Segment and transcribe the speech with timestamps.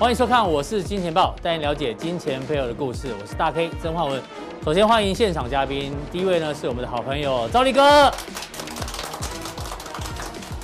[0.00, 3.08] 欢迎收看，我是金钱豹，带您了解金钱背后的故事。
[3.20, 4.18] 我是大 K 曾焕文。
[4.64, 8.10] 首先欢迎现场嘉宾，第一位呢是我们的好朋友赵立哥，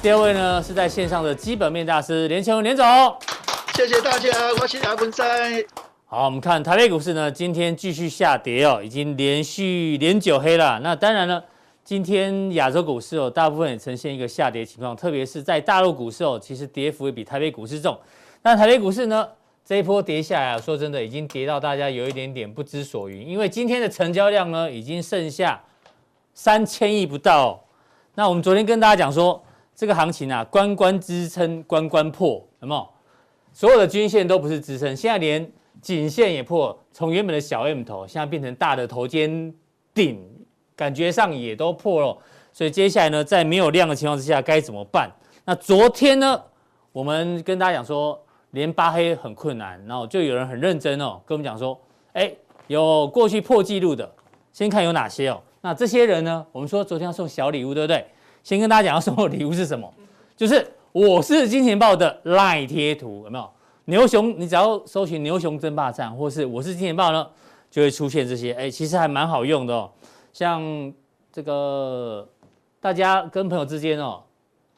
[0.00, 2.86] 第二位呢是在线上的基本面大师连干文连总。
[3.74, 5.62] 谢谢大家，我是阿文在。
[6.06, 10.80] 好，我们看台北股市呢，今天继续下跌哦，已经连续连九黑了。
[10.82, 11.44] 那当然呢，
[11.84, 17.94] 今天亚洲股市哦，大部分也呈现一个下跌情况，特别是在大陆股市哦，其实跌幅也比台北股市重。
[18.46, 19.28] 那台北股市呢，
[19.64, 25.60] 这一波跌下来，说真的，已经跌到大家有一点点不知所云，因为今天的成交量呢，已经剩下
[26.32, 27.60] 三千亿不到。
[28.14, 29.42] 那我们昨天跟大家讲说，
[29.74, 32.88] 这个行情啊，关关支撑，关关破，有没有？
[33.52, 35.52] 所有的均线都不是支撑，现在连
[35.82, 39.52] 颈线也破，从原本的小 M 头，现在变成大的头肩
[39.92, 40.24] 顶，
[40.76, 42.16] 感觉上也都破了。
[42.52, 45.10] 所以接下来呢，在没有量的情况之下，该怎么办？
[45.44, 46.40] 那昨天呢，
[46.92, 51.78] 我们跟大家讲说，连扒黑很困难，然后就有人很认真哦，跟我们讲说，
[52.12, 52.32] 哎，
[52.66, 54.10] 有过去破纪录的，
[54.52, 55.40] 先看有哪些哦。
[55.60, 58.06] 那这些人呢，我们说昨天要送小礼物，对不对？
[58.42, 59.92] 先跟大家讲要送的礼物是什么，
[60.36, 60.66] 就是。
[60.92, 63.50] 我是金钱豹的 LINE 贴图有没有？
[63.84, 67.28] 牛熊，你只要搜寻牛熊争霸战，或是我是金钱豹呢，
[67.70, 68.54] 就会出现这些。
[68.54, 69.90] 哎，其实还蛮好用的哦。
[70.32, 70.90] 像
[71.30, 72.26] 这个
[72.80, 74.22] 大家跟朋友之间哦，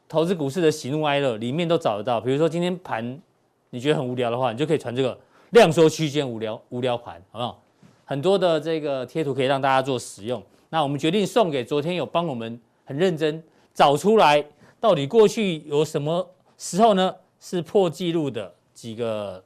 [0.09, 2.21] 投资股市的喜怒哀乐里面都找得到。
[2.21, 3.17] 比如说今天盘
[3.71, 5.19] 你觉得很无聊的话，你就可以传这个
[5.51, 7.63] 量缩区间无聊无聊盘，好不好？
[8.05, 10.43] 很多的这个贴图可以让大家做使用。
[10.71, 13.43] 那我们决定送给昨天有帮我们很认真
[13.75, 14.45] 找出来。
[14.81, 17.15] 到底过去有什么时候呢？
[17.41, 19.45] 是破纪录的几个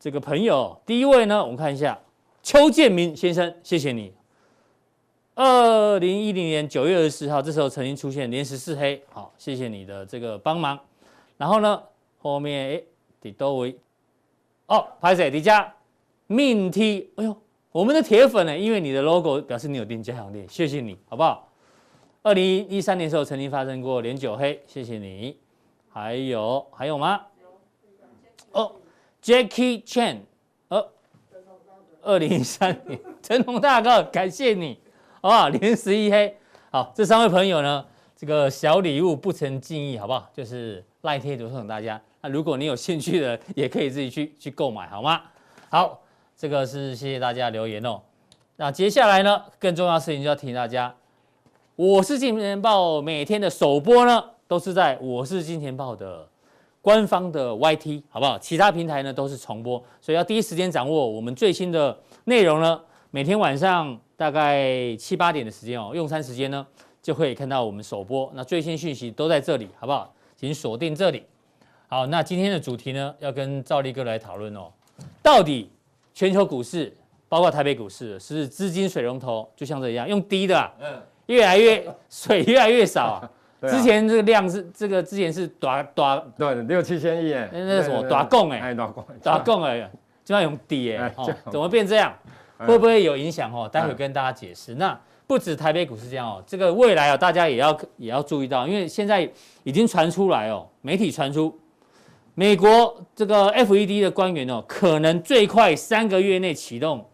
[0.00, 0.76] 这个朋友。
[0.84, 1.96] 第一位呢，我们看一下
[2.42, 4.12] 邱建明先生，谢谢你。
[5.34, 10.78] 二零一零年九月二十四号，这时候曾经出现连十四黑，好，谢谢你的这个帮忙。
[11.36, 11.80] 然后呢，
[12.18, 12.82] 后面哎，
[13.22, 13.78] 底多维
[14.66, 15.72] 哦，拍谢迪加
[16.26, 17.36] 命 T，哎呦，
[17.70, 21.48] 我们的铁粉呢，因为你的 logo 表示你有订加行列，谢谢你好不好？
[22.22, 25.38] 二零一三年的时候曾经发生过连九黑，谢谢你。
[25.94, 27.20] 还有还有吗？
[28.52, 28.72] 哦
[29.22, 30.20] ，Jackie Chan，
[30.68, 30.88] 哦，
[32.00, 34.78] 二零一三年，成龙大哥，感谢你，
[35.20, 35.48] 好不好？
[35.50, 36.34] 连十一黑，
[36.70, 37.84] 好，这三位朋友呢，
[38.16, 40.30] 这个小礼物不成敬意，好不好？
[40.32, 42.00] 就是赖贴图送给大家。
[42.22, 45.20] 那如果你有兴趣的， 也可以自己去去购买，好吗？
[45.68, 46.00] 好，
[46.36, 48.00] 这个是谢谢大家留言哦。
[48.56, 50.94] 那接下来呢，更重要的事情就要提醒大家。
[51.74, 56.28] 我是金钱爆，每天的首播呢，都是在我是金钱爆的
[56.80, 58.38] 官方的 YT，好不好？
[58.38, 62.80] 其他平台呢都是重播，所以要第一时间掌握我们最新的内容呢。
[63.10, 66.64] 每天晚上大概七八点的时间哦，用餐时间呢，
[67.02, 68.30] 就可以看到我们首播。
[68.34, 70.14] 那最新讯息都在这里，好不好？
[70.36, 71.24] 请锁定这里。
[71.92, 74.72] 好，那今天的主题呢，要跟赵力哥来讨论哦，
[75.22, 75.70] 到底
[76.14, 76.90] 全球股市，
[77.28, 80.72] 包括台北股市，是资金水龙头，就像这样用低的啊。
[80.80, 80.88] 嗯。
[81.26, 83.20] 越来越水越来越少
[83.60, 83.68] 啊！
[83.68, 86.18] 之前这个量是这个之前是短短。
[86.38, 88.02] 对六七千亿哎，那那什么？
[88.08, 89.04] 短供哎，短供。
[89.22, 89.90] 短供哎，
[90.24, 91.14] 就要用低哎，
[91.50, 92.10] 怎么变这样？
[92.56, 93.68] 会不会有影响哦？
[93.70, 94.76] 待会跟大家解释。
[94.76, 99.30] 那不止台北股市这样哦，这个未来啊，大家也要也要注意到，因为现在
[99.62, 101.54] 已经传出来哦，媒体传出
[102.34, 107.04] 美国这个 FED 的官员哦，可能最快三个月内启动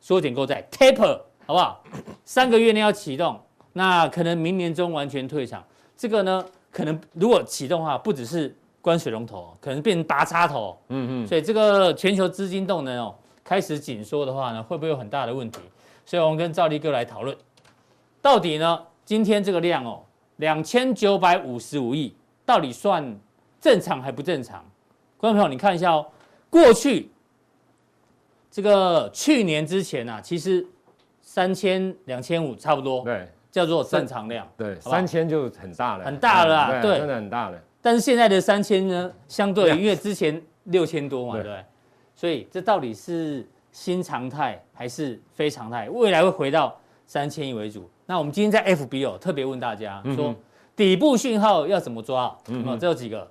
[0.00, 1.20] 缩减购债 taper。
[1.46, 1.82] 好不好？
[2.24, 3.36] 三个月内要启动，
[3.72, 5.64] 那可能明年中完全退场。
[5.96, 10.78] 这个呢，可能如果启动的话，不只是关水龙头，可能变成拔插头。
[10.90, 11.26] 嗯嗯。
[11.26, 13.12] 所以这个全球资金动能哦，
[13.42, 15.58] 开始紧缩的话呢，会不会有很大的问题？
[16.06, 17.36] 所以我们跟赵立哥来讨论，
[18.22, 20.00] 到底呢，今天这个量哦，
[20.36, 22.14] 两千九百五十五亿，
[22.46, 23.18] 到底算
[23.60, 24.64] 正常还不正常？
[25.16, 26.06] 观众朋友，你看一下哦，
[26.48, 27.10] 过去
[28.50, 30.66] 这个去年之前啊，其实。
[31.22, 37.58] 三千两千五差不多，对，叫做正常量，对，三千就很大了，很大了啦，对，真的很大了。
[37.80, 41.64] 但是现在的三千呢，相对因为之前六千多嘛，对，
[42.16, 45.88] 所以这到底是新常态还是非常态？
[45.88, 46.76] 未来会回到
[47.06, 47.88] 三千亿为主。
[48.06, 50.34] 那我们今天在 FB 哦，特别问大家说，
[50.74, 52.36] 底部讯号要怎么抓？
[52.48, 53.30] 嗯，这有几个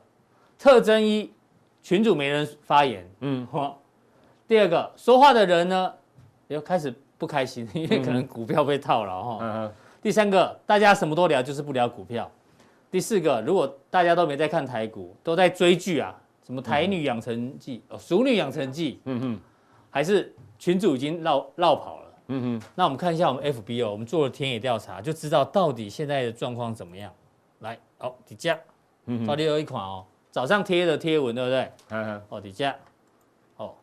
[0.60, 1.34] 特征：一，
[1.82, 3.82] 群主没人发言，嗯，好。
[4.48, 5.92] 第二个，说话的人呢，
[6.50, 6.94] 又开始。
[7.20, 9.40] 不开心， 因为可能股票被套了哈。
[9.42, 9.72] 嗯嗯。
[10.02, 12.32] 第三个，大家什么都聊，就是不聊股票。
[12.90, 16.16] 第四个，如果大家都没在看台股，都在追剧啊，
[16.46, 18.94] 什么《台女养成记》哦，《熟女养成记》。
[19.04, 19.40] 嗯哼。
[19.90, 22.06] 还是群主已经绕绕跑了。
[22.28, 22.68] 嗯哼。
[22.74, 27.12] 那我们看一下我们 FB 哦，我们做了田野调查，就知道到底现在的状况怎么样。
[27.60, 28.58] 来，哦，底下，
[29.28, 31.72] 到底有一款哦，早上贴的贴文，对不对？
[31.90, 32.22] 嗯哼。
[32.30, 32.76] 哦，底下，
[33.58, 33.74] 哦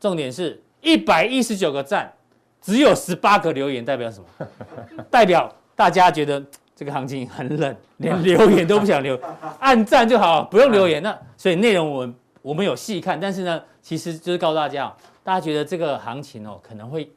[0.00, 2.12] 重点是一百一十九个赞，
[2.60, 4.48] 只有十八个留言，代表什么？
[5.10, 6.42] 代表大家觉得
[6.74, 9.18] 这个行情很冷，连留言都不想留，
[9.60, 11.02] 按赞就好，不用留言。
[11.02, 17.10] 那所以内容我们我们有细看，但是呢，其实就是告诉大家，大家觉得这个行情哦可能会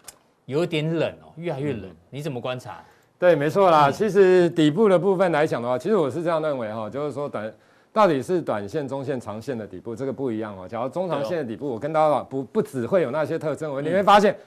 [0.45, 1.89] 有点冷哦，越来越冷。
[2.09, 2.83] 你怎么观察？
[3.19, 3.91] 对，没错啦。
[3.91, 7.51] 其实底部的部分来讲的话，其实我是这样认为哈，就是说短
[7.97, 10.67] 到底是短线、中线、长线的底部，这个不一样哦。
[10.67, 14.38] 假如中长线的底部，我跟大家讲，不不只会有那些特征，我你会发现，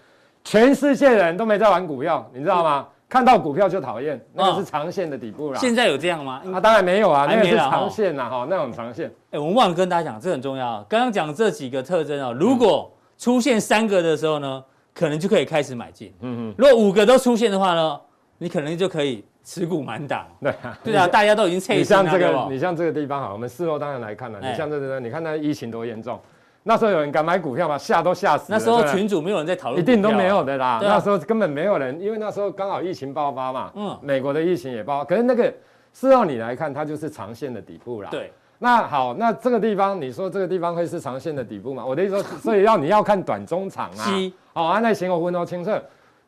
[0.44, 2.86] 全世界人都没在玩股票，你知道吗？
[3.08, 5.58] 看到股票就讨厌，那个是长线的底部啦。
[5.58, 6.40] 现在有这样吗？
[6.54, 9.12] 啊，当然没有啊，那个是长线呐，哈，那种长线。
[9.32, 10.86] 哎，我们忘了跟大家讲，这很重要。
[10.88, 12.88] 刚刚讲这几个特征啊，如果
[13.18, 14.62] 出现三个的时候呢，
[14.94, 16.14] 可能就可以开始买进。
[16.20, 16.54] 嗯嗯。
[16.56, 18.00] 如果五个都出现的话呢？
[18.42, 21.72] 你可能就可以持股满档，对啊，对啊，大家都已经撤。
[21.72, 24.38] 你像这个，你像这个地方哈，我们事后当然来看了。
[24.40, 26.20] 你像这个，你看那疫情多严重，
[26.62, 27.76] 那时候有人敢买股票吗？
[27.78, 28.58] 吓都吓死了。
[28.58, 30.78] 那时候群主没有人在讨论，一定都没有的啦。
[30.82, 35.04] 那时候根本没有人，因为那时候刚好疫情爆发嘛，嗯，美国的疫情也爆发。
[35.04, 35.52] 可是那个
[35.92, 38.10] 事后你来看，它就是长线的底部啦。
[38.10, 41.84] 对，那好，那这个地方你说这个地方会是长线的底部吗？
[41.84, 44.04] 我的意思说， 所以要你要看短中长啊。
[44.52, 45.82] 好，安耐行我分都清澈。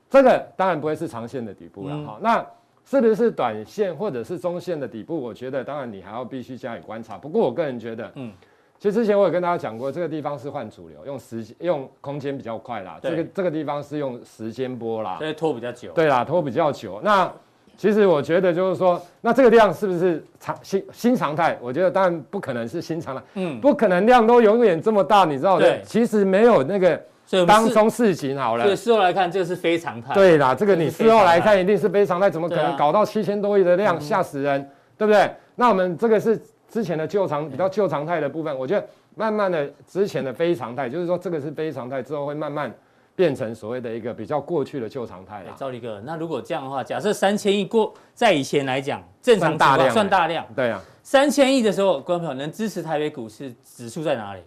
[0.09, 2.45] 这个当然不会是长线的底部了，好，那
[2.85, 5.19] 是不是短线或者是中线的底部？
[5.19, 7.17] 我觉得当然你还要必须加以观察。
[7.17, 8.33] 不过我个人觉得，嗯，
[8.79, 12.99] 其实之前我有跟大家讲过，这个地方是换主流，用时用空间比较快啦。
[13.01, 15.93] 这个这个地方是用时间波啦，所以拖比较久。
[15.93, 17.01] 对啦，拖比较久。
[17.03, 17.33] 那
[17.77, 21.57] 其实我觉得就是说，那这个量是不是常新新常态？
[21.63, 25.81] 我觉得当然不可能是新常态，嗯，不可能量都永远这么大，你知道的。
[25.83, 27.01] 其实没有那个。
[27.47, 30.13] 当中事情好了，对，事后来看，这个是非常态。
[30.13, 35.31] 对啦，这个你事后来看一定是非常态，怎么可能搞到七千多亿的量，吓死人，对不对？
[35.55, 42.73] 那我们这个是之前的旧常比较旧常态的部分，我觉得慢慢的之前的非常态，就是说这个是非常态之后会慢慢
[43.15, 45.55] 变成所谓的一个比较过去的旧常态了。
[45.57, 54.41] 赵立哥，那如果这样的话，假设三千亿过在以前来讲正常大量算大量，对啊，三千亿的时候，观众朋友能支持台北股市指数在哪里？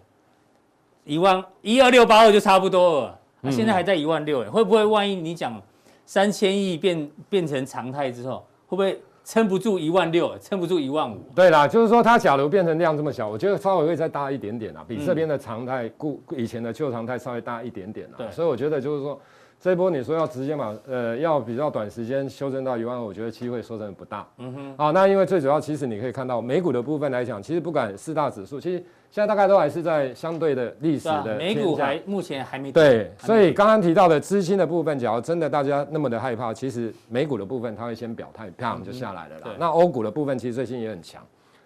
[1.06, 5.58] 一万一二六八二就差不多了，现在还在一万六，会不会万一你讲
[6.04, 11.18] 三千亿变变成常态之后，会不会撑不住一万六，撑不住一万五？
[11.34, 18.16] 对啦，就是说它假如变成量这么小，我觉得稍微会再大一点点啦，比这边的常态故以前的旧常态稍微大一点点啦。
[18.18, 19.18] 对，所以我觉得就是说。
[19.58, 24.24] 这一波你说要直接嘛，呃，要比较短时间修正到一万，我觉得机会说真的不大。
[24.38, 24.74] 嗯哼。
[24.76, 28.78] 好，那因为最主要，其实你可以看到美股的部分来讲，其实不管四大指数，其实
[29.10, 31.36] 现在大概都还是在相对的历史的。
[31.36, 32.70] 美股还目前还没。
[32.70, 39.48] 对，所以刚刚提到的资金的部分，假如真的大家那么的害怕，其实美股的部分它会先表态，啪就下来了啦。
[39.58, 41.22] 那欧股的部分其实最近也很强。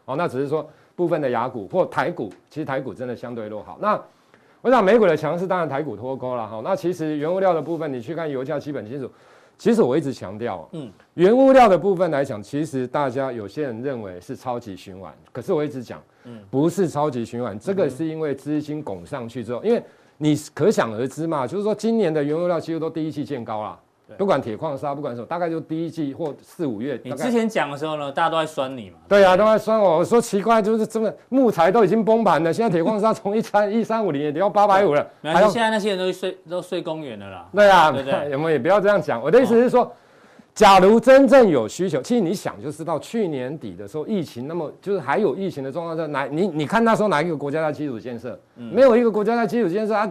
[0.06, 0.66] 哦，那只是说
[0.96, 3.78] 部分的雅股或台股，其实台股真的相对落好。
[3.80, 4.00] 那
[4.62, 9.10] 我想美股的强势当然台股脱钩了哈，那其实原物料的部分，你去看油价基本金属，
[9.56, 19.82] 其实我一直强调，嗯，原物料的部分来讲，其实大家有些人认为是超级循环，可是我一直讲，嗯，不是超级循环，这个是因为资金拱上去之后，因为
[20.18, 23.80] 你可想而知嘛，就是说今年的原物料几乎都第一季见高了。
[24.16, 27.00] 不管铁矿砂，不管什么，大概就第一季或四五月。
[27.04, 28.96] 你之前讲的时候呢，大家都在酸你嘛。
[29.08, 29.98] 对啊，都在酸我。
[29.98, 35.06] 我说奇怪，就是真的木材都已经崩盘了，现在铁矿砂从一三一三五零也得要八百五了。
[35.20, 37.48] 没关系，现在那些人都睡都睡公园了啦。
[37.52, 38.32] 对啊，对不对？
[38.34, 39.22] 我们也不要这样讲。
[39.22, 39.90] 我的意思是说，
[40.54, 48.38] 假如真正有需求，其实你想就知道，去年底的时候疫情那么就是还有疫情的状况下，哪你你看那时候哪一个国家在基础建设？
[48.54, 50.10] 没有一个国家在基础建设啊。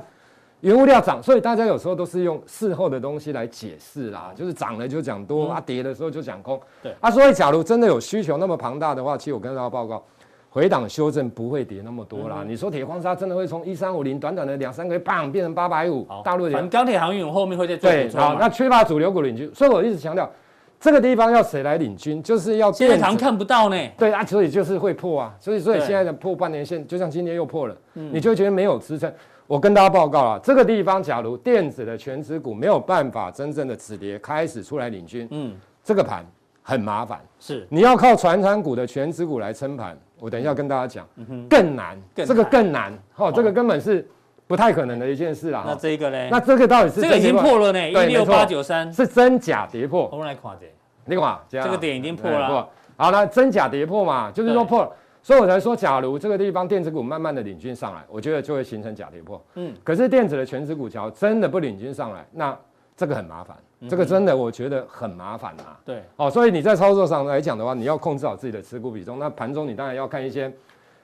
[0.61, 6.59] 原物料涨，所以大家有时候都是用事后的东西来解释啦，就是涨了就讲多，啊跌的时候就讲空。
[6.83, 10.03] 对啊，所以假如真的有需求那么庞大的话，其实我跟大家报告，
[10.49, 12.43] 回档修正不会跌那么多啦。
[12.45, 16.05] 你说铁矿砂真的会从一三五零短短的两三个月，棒变成八百五？
[16.25, 18.19] 大陆人钢铁航运后面会再做补充。
[18.19, 20.29] 好，那缺乏主流股领军，所以我一直强调，
[20.77, 23.77] 这个地方要谁来领军，就是要现在常看不到呢。
[23.97, 29.09] 对啊，所以就是会破啊，所以所以现在的破半年线，就像今天又破了，你就觉得没有支撑。
[29.49, 36.23] 我跟大家报告了，这个地方假如电子的全指股没有办法真正的止跌，开始出来领军，嗯，这个盘
[36.61, 44.07] 很麻烦，是你要靠传产股的全指股来撑盘，我等一下跟大家讲，嗯，更难，这个更难，哈，这个根本是
[44.45, 45.63] 不太可能的一件事啊。
[45.65, 46.27] 那这个呢？
[46.29, 47.01] 那这个到底是？
[47.01, 50.07] 这个已经破了呢，一六八九三是真假跌破？
[50.11, 50.67] 我们来看这，
[51.05, 54.91] 你看这个点已经破了，好，那真假跌破嘛，就是说破了。
[55.29, 59.39] 所以我才说，假如这个地方电子股慢慢的领军上来，我觉得就会形成假跌破。
[59.53, 62.57] 嗯，可是电子的全指股桥真的不领军上来，那
[62.97, 65.77] 这个很麻烦，嗯、这个真的我觉得很麻烦啊。
[65.85, 69.19] 对，哦，所以你在操作上来讲的话，你要控制好自己的持股比重。
[69.19, 70.51] 那盘中你当然要看一些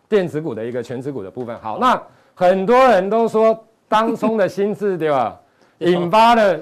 [0.09, 1.55] 电子股的一个全指股的部分。
[1.59, 2.01] 好，那
[2.33, 3.55] 很多人都说
[3.87, 5.39] 当冲的心智对吧？
[5.77, 6.59] 引发了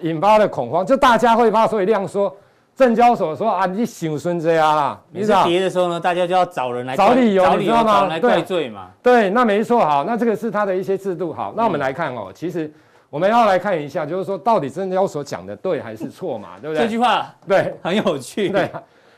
[0.00, 2.36] 引发了恐慌，就大家会怕，所以量缩。
[2.76, 8.06] 证交所说啊，你想孙子啊啦，你是跌的时候呢，大家就要找人来找理由，找理由你知道吗？
[8.06, 8.90] 来怪罪嘛。
[9.02, 12.70] 对，对，那没错，好，那这个是他的一些制度，好，那我们来看哦，嗯、其实
[13.08, 16.84] 我们要来看一下，就是说到底证交所讲的对还是错嘛，对不对？
[16.84, 17.74] 这句话对。
[17.82, 18.70] 很有趣，对，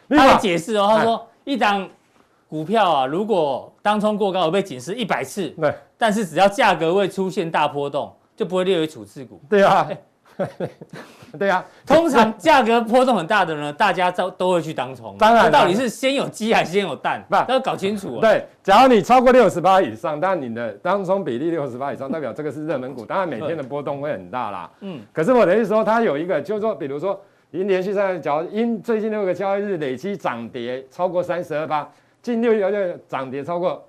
[0.08, 1.88] 他的解释哦，他说一档
[2.48, 9.88] 股票啊，如果当冲过高，而被警示一百次，对，但是只要价格未出现大波动，就不会列为处置股，对啊。
[11.38, 15.14] 对啊，通常价格波动很大的呢，大家都都会去当冲。
[15.18, 17.22] 当然，到底是先有鸡还是先有蛋？
[17.28, 18.18] 不，要搞清楚。
[18.20, 24.70] 对，假如你超过六十八以上，但你的当冲比例六十八以上，代表这个是热门股，当然每天的波动会很大啦。
[24.80, 25.00] 嗯。
[25.12, 31.86] 可是我的意思说，它有一个，就是说，比如说，已经连续在假如因最近六个交易日累积涨跌超过三十二八，
[32.22, 33.86] 近六个月涨跌超过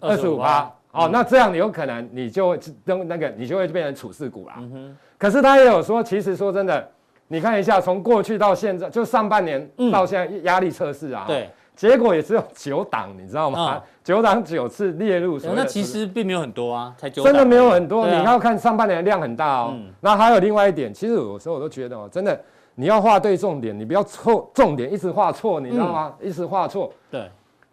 [0.00, 4.54] 二十五八，哦，那这样你有可能你就会登那个，你就会变成处事股啦。
[4.56, 4.96] 嗯哼。
[5.22, 6.84] 可是他也有说，其实说真的，
[7.28, 13.80] 你看一下，从过去到现在，就上半年到现在压力测试啊，对，结果也只有九档，你知道吗？
[14.02, 18.04] 九档九次列入，那其实并没有很多啊，才九，真的没有很多。
[18.08, 19.78] 你要看上半年的量很大哦。
[20.00, 22.36] 那还有另外一点，其实有时候我都觉得哦，真的
[22.74, 26.12] 你要画对重点，你不要错重点一直画错，你知道吗？
[26.20, 26.92] 一直画错。
[27.12, 27.30] 对，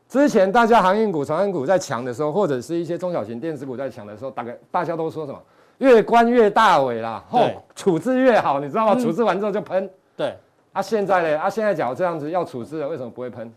[0.07, 5.41] 之前大家航运股、船运股在强的时候，或者是一些中小型电子股在强的时候，大概大家都说什么？
[5.79, 8.93] 越关越大尾啦，后对处置越好，你知道吗？
[8.95, 9.89] 嗯、处置完之后就喷。
[10.15, 10.33] 对，
[10.71, 11.39] 啊，现在呢？
[11.39, 13.51] 啊，现在假如这样子要处置了，为什么不会喷？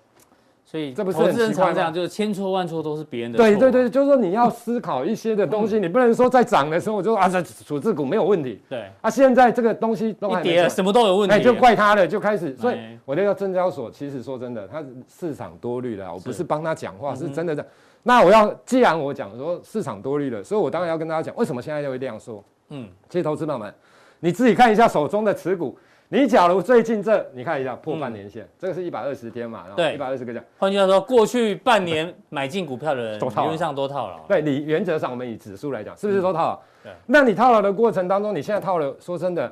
[0.64, 1.72] 所以这不是很奇怪吗？
[1.74, 3.44] 这样就是千错万错都是别人的错。
[3.44, 8.58] 对对对，就是说你要思考一些的东西，嗯、你不能说在涨的时候我就啊，这处置股没有问题。
[8.70, 12.56] 对，啊，现在这个东西都一跌了，什么都有问题，哎，就怪他了，就开始。
[12.56, 17.62] 所以我那个证交所，其实说真的，它市场多虑了，我不是帮他讲话，是，是真的的。
[17.62, 17.68] 嗯、哼
[18.02, 22.42] 那我要既然我讲说市场多虑了，所以我当然要跟大家讲，为什么现在就会这样说？
[22.70, 23.72] 嗯，其实投资朋友们，
[24.20, 25.78] 你自己看一下手中的持股。
[26.08, 29.64] 你假如最近这，你看一下破半年线，嗯、这个是一百二十天嘛？
[29.66, 30.44] 然对，一百二十个这样。
[30.58, 34.18] 换句话说，过去半年买进股票的人，理论上都套牢。
[34.28, 36.54] 对，你原则上我们以指数来讲，是不是都套牢？
[36.54, 36.92] 嗯、对。
[37.06, 39.50] 那你套牢的过程当中，你现在套了，说真的，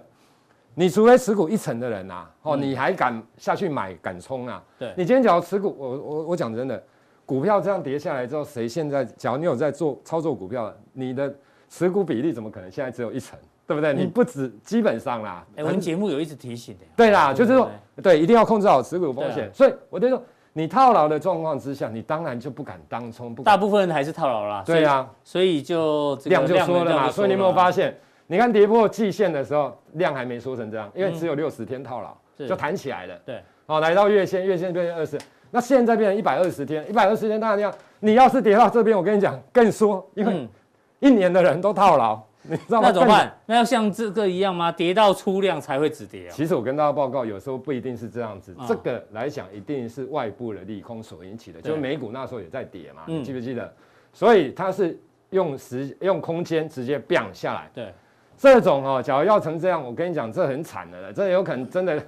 [0.74, 4.62] 你除非持股一成的人呐、啊，哦，嗯、你还敢下去买，敢冲啊？
[4.78, 4.92] 对。
[4.98, 6.82] 你今天只要持股，我我我讲真的，
[7.30, 11.32] 股票这样跌下来之后，谁现在，假如你有在做操作股票，你的。
[11.72, 13.94] 持股比例怎么可能现在只有一成，对不对？
[13.94, 15.46] 你不止基本上啦。
[15.54, 16.84] 哎，我们节目有一直提醒的。
[16.96, 17.70] 对啦，就是说，
[18.02, 19.48] 对，一定要控制好持股风险。
[19.54, 20.20] 所以我就说，
[20.52, 23.32] 你套牢的状况之下，你当然就不敢当冲。
[23.36, 24.64] 大部分人还是套牢啦。
[24.66, 27.08] 对啊，所以就量就缩了嘛。
[27.08, 27.96] 所以你有没有发现，
[28.26, 33.16] 你看跌破季线的时候，量还没缩成这样，因为只有六十天套牢，就弹起来了。
[33.24, 35.16] 对，好，来到月线，月线变成二十，
[35.50, 40.48] 那现在变成一百二十天，一百二十天当然要，你要是跌到这边，我跟你讲更缩，因为。
[41.02, 42.88] 一年的人都套牢，你知道吗？
[42.88, 43.34] 那怎么办？
[43.46, 44.70] 那要像这个一样吗？
[44.70, 46.30] 跌到出量才会止跌啊？
[46.30, 48.54] 其实我跟大家报告，有时候不一定是这样子。
[48.68, 51.62] 这个来讲，一定是外部的利空所引起的。
[51.62, 53.72] 就美股那时候也在跌嘛，你记不记得？
[54.12, 57.70] 所以它是用时用空间直接 biang 下来。
[57.72, 57.94] 对，
[58.36, 61.10] 这种哦，假如要成这样，我跟你讲，这很惨的了。
[61.10, 61.98] 这有可能真的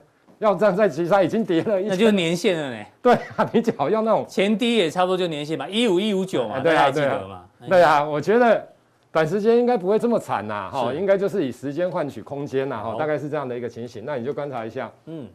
[0.43, 2.85] 要站在其他已经跌了一，那就年限了呢。
[3.01, 7.45] 对啊，你假如要那种前低也差不多就年限嘛，一五一五九嘛，大家记得嘛？
[7.69, 8.69] 对啊，我觉得。
[9.13, 14.05] 短时间应该不会这么惨呐，哈，应该就是以时间换取空间呐，哈，大概是这样的一个情形。
[14.07, 15.29] 那你就观察一下，嗯，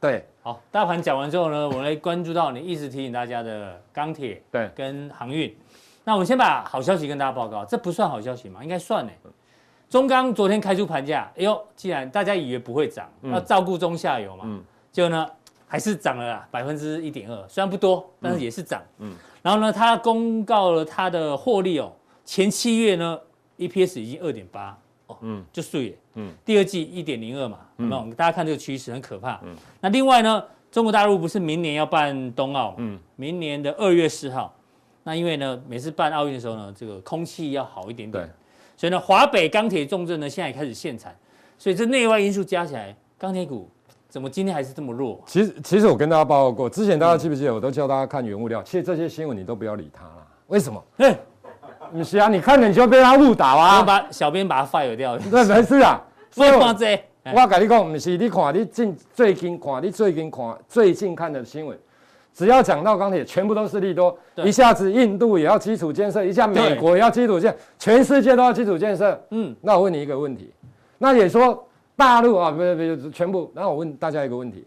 [0.00, 5.54] 对，好，大盘讲完之后呢，我们来关注到你一直提醒大家的钢铁，对，跟航运。
[6.02, 8.64] 那我们先把好消息跟大家报告，这不算好消息嘛？
[8.64, 9.12] 应该算呢。
[9.90, 15.28] 中钢昨天开出盘价，哎呦，既然大家以为不会涨，要照顾中下游嘛，嗯，结果呢
[15.66, 21.92] 还是涨了百分之一点二，虽然不多，但是也是涨，嗯，然后呢，它公告了它的获利哦。
[22.24, 23.18] 前七月呢
[23.58, 24.78] ，EPS 已经二点八
[25.08, 34.54] 哦，嗯，就碎了，嗯，第二季一点零二嘛，那大家看这个趋势很可怕，嗯，那另外呢，中国大陆不是明年要办冬奥，嗯，明年的二月四号，
[35.02, 38.30] 那因为呢，每次办奥运的时候呢，这个空气要好一点点，对，
[38.80, 41.14] 所以呢，华北钢铁重镇呢现在也开始限产，
[41.58, 43.68] 所以这内外因素加起来，钢铁股
[44.08, 45.22] 怎么今天还是这么弱？
[45.26, 50.82] 其实，其实我跟大家报告过，之前大家记不记得，我都教大家看原物料，其实这些新闻你都不要理它了，为什么？
[50.96, 51.14] 哎。
[51.92, 53.82] 不是啊，你看了你就被他误导啊！
[53.82, 55.18] 把小编把他 fire 掉。
[55.30, 56.00] 那，没事啊。
[56.30, 56.96] 所以我这，
[57.34, 61.76] 我跟你讲，不是你看你近最近看你最近看最近看的新闻，
[62.32, 64.16] 只要讲到钢铁，全部都是利多。
[64.36, 69.20] 一下子印度也要基础建设，一下美国也要基础建设，全世界都要基础建设。
[69.30, 70.52] 嗯，那我问你一个问题，
[70.98, 73.50] 那也说大陆啊，不不不全部。
[73.54, 74.64] 然后我问大家一个问题，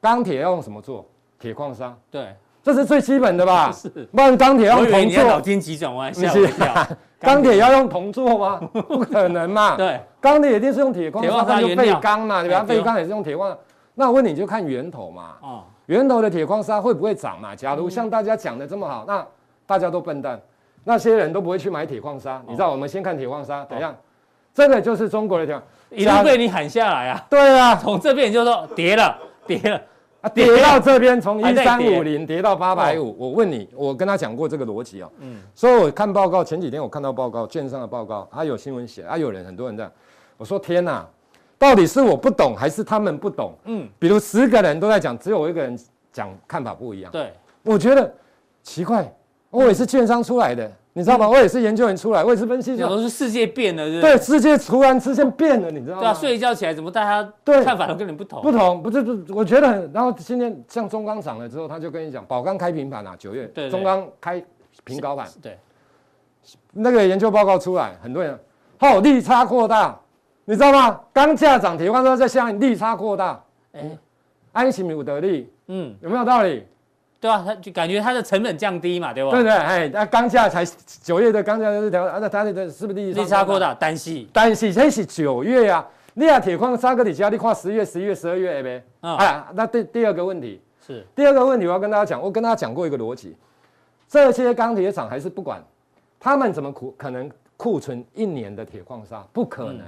[0.00, 1.04] 钢铁要用什么做？
[1.38, 1.94] 铁矿砂。
[2.10, 2.34] 对。
[2.62, 3.72] 这是最基本的吧？
[3.72, 6.86] 是，不然钢铁要用铜做，脑筋急转弯，吓我一跳。
[7.18, 8.60] 钢铁要用铜做吗？
[8.86, 9.76] 不可能嘛。
[9.76, 12.62] 对，钢铁一定是用铁矿砂，它就废钢嘛，对吧？
[12.62, 13.56] 废钢也是用铁矿。
[13.94, 15.36] 那我问你就看源头嘛。
[15.40, 15.64] 哦。
[15.90, 17.52] 源头的铁矿砂会不会涨嘛？
[17.54, 19.26] 假如像大家讲的这么好，那
[19.66, 20.40] 大家都笨蛋，
[20.84, 22.40] 那些人都不会去买铁矿砂。
[22.46, 23.92] 你知道，我们先看铁矿砂，等一下？
[24.54, 27.26] 这个就是中国的铁矿，一路被你喊下来啊。
[27.28, 29.18] 对啊，从这边你就说跌了，
[29.48, 29.82] 跌了。
[30.20, 33.16] 啊，跌到这边，从一三五零跌到八百五。
[33.18, 35.10] 我问你，我跟他讲过这个逻辑啊。
[35.18, 35.40] 嗯。
[35.56, 39.90] 所以我看报告，前几天我看到报告，券商的报告，还有新闻写，啊，有人很多人这样。
[40.36, 41.04] 我说天哪，
[41.60, 43.54] 到底是我不懂，还是他们不懂？
[43.66, 43.86] 嗯。
[43.98, 45.78] 比如十个人都在讲，只有我一个人
[46.10, 47.12] 讲看法不一样。
[47.12, 47.30] 对。
[47.62, 48.10] 我觉得
[48.62, 49.14] 奇怪，
[49.50, 50.72] 我也是券商出来的。
[50.92, 51.28] 你知道吗？
[51.28, 52.74] 我也是研究员出来，我也是分析。
[52.76, 56.00] 有都是世界变了，对，世界突然之间变了，你知道吗？
[56.00, 58.42] 对啊，睡一觉起来怎么大家对看法都跟你不同？
[58.42, 59.92] 不同，不是不，我觉得很。
[59.92, 64.42] 然后今天像中钢涨了之后，他就跟你讲，宝钢开平盘啊，九月，中钢开
[64.82, 65.28] 平高盘。
[65.40, 65.56] 对。
[66.72, 68.36] 那个研究报告出来，很多人，
[68.78, 69.96] 好，利差扩大，
[70.44, 71.00] 你知道吗？
[71.12, 73.42] 钢价涨，铁矿砂在下面，利差扩大。
[73.72, 73.98] 哎，
[74.52, 76.66] 安心有得利，嗯，有没有道理？
[77.20, 79.30] 对啊，他就感觉它的成本降低嘛，对不？
[79.30, 80.64] 对对，哎，那钢价才
[81.02, 83.74] 九月的钢价就是调，那它的是不是利利差扩大？
[83.74, 85.86] 单系，单系，这是九月啊。
[86.14, 88.82] 你啊，铁矿砂个底下，你看十月、十一月、十二月呗。
[89.00, 93.36] 啊，哎，那第第二个问题是第二个问题，我要跟大家讲，我跟大家讲过一个逻辑，
[94.08, 95.62] 这些钢铁厂还是不管，
[96.18, 99.22] 他们怎么库可能库存一年的铁矿砂？
[99.32, 99.82] 不可能，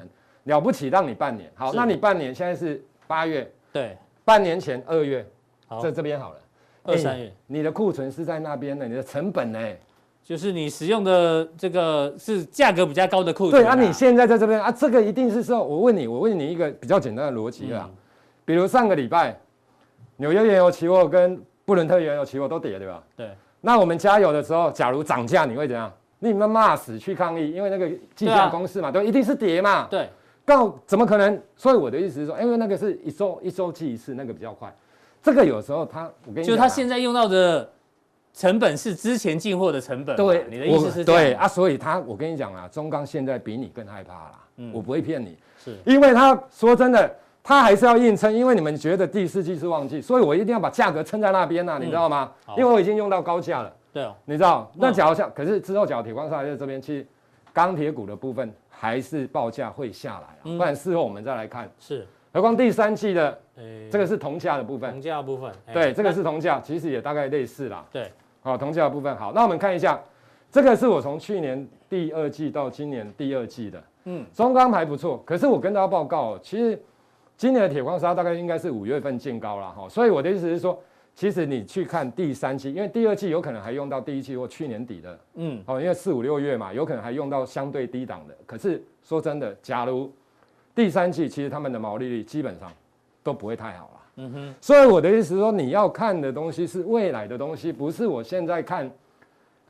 [0.44, 1.50] 了不起让你半年。
[1.54, 5.26] 好，那你半年现在是八月，对，半年前二月，
[5.82, 6.36] 在这边好了。
[6.84, 9.58] 二三月，你的库存是在那边的，你的成本呢？
[10.24, 13.62] 就是你使用的这个是价格比较高的库存。
[13.62, 17.90] 对啊，你现在在这边啊，这个一定是说，我问你，我问你一个比较简单的逻辑啊，
[18.44, 19.36] 比如上个礼拜，
[20.16, 23.02] 纽约原油期货跟布伦特原油期货都跌，对吧？
[23.16, 23.30] 对。
[23.60, 25.92] 那我们加油的时候，假如涨价，你会怎样？
[26.18, 29.86] 你们骂死去抗议，因为那个计价公式嘛，都一定是跌嘛。
[29.88, 30.08] 对。
[30.44, 31.40] 告怎么可能？
[31.56, 34.72] 所以我的意思是说，因为那个是一周一周期一次，那个比较快。
[35.22, 37.70] 这个有时候他，我跟你讲，就他现在用到的
[38.34, 40.16] 成本是之前进货的成本。
[40.16, 41.04] 对，你的意思是？
[41.04, 44.32] 对啊，所以他，我跟你讲啊，中钢现在比你更害怕啦。
[44.56, 52.32] 嗯，我不会骗你，是因为他说真的，他还是要硬撑，因为你们觉得第四季是旺季，所以我一定要把价格撑在那边呐，你知道吗？
[52.56, 53.72] 因为我已经用到高价了。
[53.92, 54.70] 对哦，你知道？
[54.74, 57.06] 那假如像，可是之后假如铁矿砂在这边，其实
[57.52, 61.70] 钢铁股的部分还是报价会下来，不然事后我们再来看。
[61.78, 62.04] 是。
[62.32, 63.40] 何况第三季的，
[63.88, 64.90] 这个是铜价的部分。
[64.90, 67.86] 铜价的部分，对，这个是铜价，其实也大概类似啦。
[67.92, 70.00] 对，好，铜价的部分好，那我们看一下，
[70.50, 75.22] 这个是我从去年第二季到今年第二季的，嗯，中钢还不错。
[75.24, 76.76] 可是我跟大家报告，其实
[77.36, 79.88] 今年的铁矿砂大概应该是五月份见高了哈。
[79.88, 80.76] 所以我的意思是说，
[81.14, 88.34] 其实你去看第三季，因为第二季有可能还用到第一季或去年底的，嗯，哦，因为四五六月嘛，有可能还用到相对低档的。
[88.46, 90.10] 可是说真的，假如
[90.74, 92.72] 第三季其实他们的毛利率基本上
[93.22, 94.54] 都不会太好了，嗯哼。
[94.58, 98.90] 所以我的意思是说，你要看的东西是未来的东西，不是我现在看，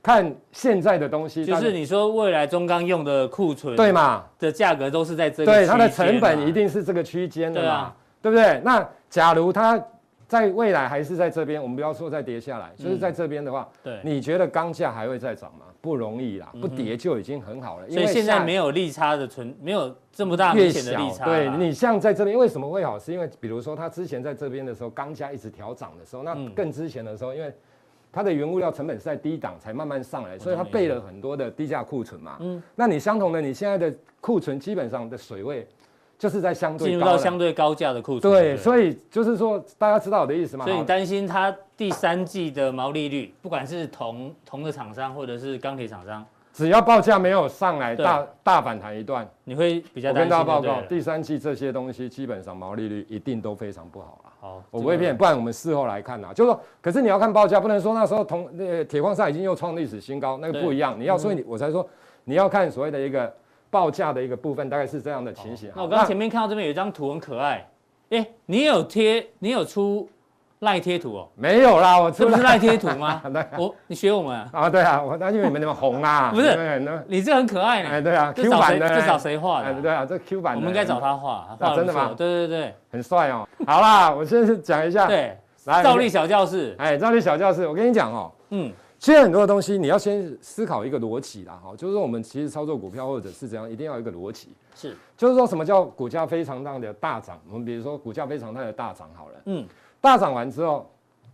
[0.01, 1.45] 看现在的东西。
[1.45, 4.25] 就是你说未来中钢用的库存，对嘛？
[4.39, 8.61] 的价格都是在这个区间，对，它的成本一定是这个区间的嘛，对啊，对不对？
[8.65, 9.85] 那假如它。
[10.33, 15.67] 在未来还是在这边，我们不要说再跌下来，就是在这边的话，对，你觉得钢价还会再涨吗？
[15.83, 17.87] 不容易啦，不跌就已经很好了。
[17.87, 21.27] 因为现在没有利差的存，没有这么大明显的利差。
[21.27, 22.99] 对，你像在这边为什么会好？
[22.99, 27.53] 是因为比如说它之前在这边的时候，钢价一直调涨的时候，那更之前的时候，因为
[28.11, 32.39] 它的原物料成本是在低档才慢慢上来，所以它备了很多的低价库存嘛。
[32.41, 35.69] 嗯，那你相同的，你现在的库存基本上的水位。
[36.23, 40.65] 就是在相对进入到相对高价的库存，对，所以就是说，大家知道我的意思吗？
[40.65, 50.23] 所以你担心它第三季的毛利率，不管是铜铜的厂商或者是钢铁厂商，只要报价没有上来大大反弹一段，你会比较担心。
[50.23, 54.33] 我跟大家报告，第三季这些东西基本上毛利率一定都非常不好了。
[54.39, 60.95] 好，我不会骗，不然我们事后来看呐，就是说，可是你要看报价，不能说那时候铜那个铁矿砂已经又创历史新高，那个不一样。
[60.97, 61.85] 你要所以你我才说
[62.23, 63.35] 你要看所谓的一个。
[63.73, 65.71] 报价的一个部分大概是这样的情形。
[65.75, 67.67] 那我刚刚前面看到这边有一张图很可爱，
[68.11, 70.07] 哎，你有贴，你有出
[70.59, 71.29] 赖贴图哦？
[71.35, 73.23] 没有啦，我这不是赖贴图吗？
[73.57, 74.69] 我你学我们啊？
[74.69, 76.31] 对啊，我那因为你们那么红啊。
[76.37, 77.89] 不是，你这很可爱呢。
[77.89, 79.73] 哎，对啊，Q 版的，这找谁画的？
[79.81, 80.59] 对啊，这 Q 版的。
[80.59, 82.13] 我们应该找他画，真的吗？
[82.15, 83.49] 对对对，很帅哦。
[83.67, 85.07] 好啦，我先讲一下。
[85.07, 86.77] 对，来，兆利小教室。
[86.79, 88.71] 哎，赵丽小教室，我跟你讲哦，嗯。
[89.03, 97.37] 其实很多的东西，你要先思考一个逻辑啦，哈，就是说我们其实操作股票或者是怎样，一定要有一个逻辑，是，就是说什么叫股价非常大的大涨？
[97.51, 99.67] 我们比如说股价非常大的大涨好了，嗯，
[100.01, 100.89] 大涨完之后，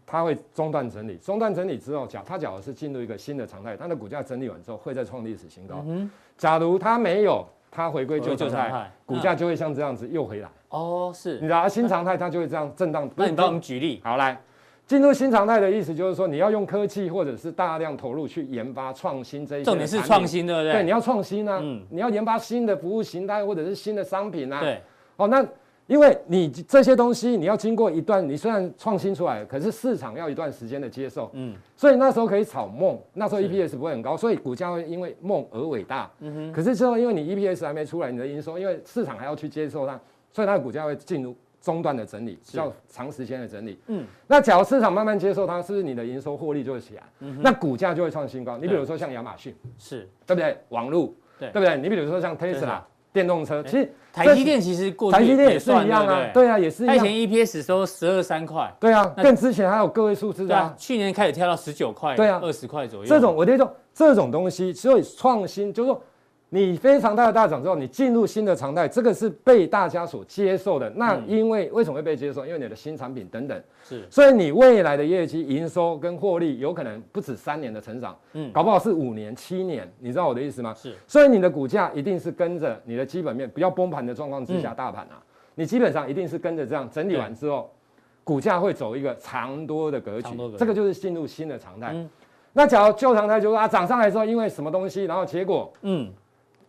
[0.07, 5.85] 它会中断整理，中断整理之后，假它假如是进入一个新的常态，它的股价整理完之后会再创历史新高。
[5.87, 10.49] 嗯，假如它没有，它回归旧常态，股价就会像这样子又回来。
[10.71, 13.07] 哦，是，你知道新常态它就会这样震荡。
[13.15, 14.01] 那你帮我们举例。
[14.03, 14.41] 好，来，
[14.89, 19.65] 进入新常态的意思就是说，你要用科技或者是大量投入去研发创新这一些。
[19.65, 20.73] 重点是创新，对不对？
[20.73, 24.61] 对，你要创新啊，嗯，你要研发新的服务形态或者是新的商品啊。
[24.61, 24.81] 对，
[25.17, 25.47] 哦，那。
[25.89, 36.53] 因为你这些东西，你要经过一段，你虽然创新出来，可是市场要一段时间的接受，嗯，所以那时候可以炒梦，那时候 EPS 不会很高，所以股价会因为梦而伟大，嗯哼。
[36.53, 39.99] 可是之后因为你 EPS 还没出来，你的营收，因为市场还要去接受它，
[40.31, 44.05] 所以它的股价会进入中段的整理，比较长时间的整理，嗯。
[44.27, 47.03] 那假如市场慢慢接受它，是不是你的营收获利就会起来？
[47.21, 48.57] 嗯，那股价就会创新高。
[48.59, 50.57] 你比如说像亚马逊，是对不对？
[50.69, 51.77] 网络，对，对不对？
[51.79, 52.81] 你比如说像 Tesla。
[53.11, 56.95] 电动车其实台积电其实过去台积电也是一样啊，对啊，也是一样。
[56.95, 63.07] 以前 EPS 收十二三块，对啊，更之前还有个位数字啊，去年开始跳到十九块，对啊，二十块左右。
[63.07, 66.01] 这种我这种这种东西，所以创新就是说。
[66.51, 70.89] 你非常大的大涨之后，你进入新的常态，这个是被大家所接受的。
[70.97, 72.47] 那因为为什么会被接受？
[72.47, 80.73] 因为你的新产品等等，是，所以你未来的业绩、营收跟获利有可能不止三年的成长，嗯，搞不好是五年、七年，你知道我的意思吗？
[80.73, 85.21] 是，所以你的股价一定是跟着你的基本面，不要崩盘的状况之下，大盘啊，
[85.55, 87.71] 你基本上一定是跟着这样整理完之后，
[88.25, 91.95] 股价会走一个长多的格局，这个就是进入新的常态。
[92.55, 96.11] 那假如旧常态就是啊涨上来之后，因为什么东西，然后结果，嗯。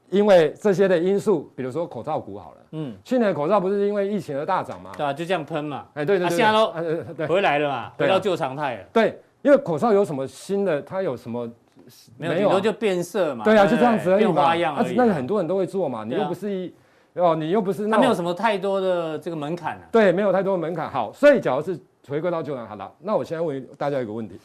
[0.09, 4.91] 因为这些的因素，比如说口罩股好了，嗯，去年的口罩不是因为疫情而大涨吗？
[4.97, 5.85] 对啊，就这样喷嘛。
[5.93, 8.83] 哎，对对对，现在都 回来了嘛，回到旧常态了。
[8.93, 10.81] 对，因为口罩有什么新的？
[10.81, 11.49] 它有什么？
[12.17, 13.43] 没有，就变色嘛。
[13.43, 14.31] 对啊，就这样子而已嘛。
[14.31, 14.93] 变花样而已。
[14.95, 16.71] 那很多人都会做嘛，你又不是一
[17.15, 17.97] 哦，你又不是那。
[17.97, 19.81] 它没有什么太多的这个门槛啊。
[19.91, 20.87] 对，没有太多的门槛。
[20.89, 24.39] 好，所以假如是回归到旧常态，好了，那我现在问大家一个问题：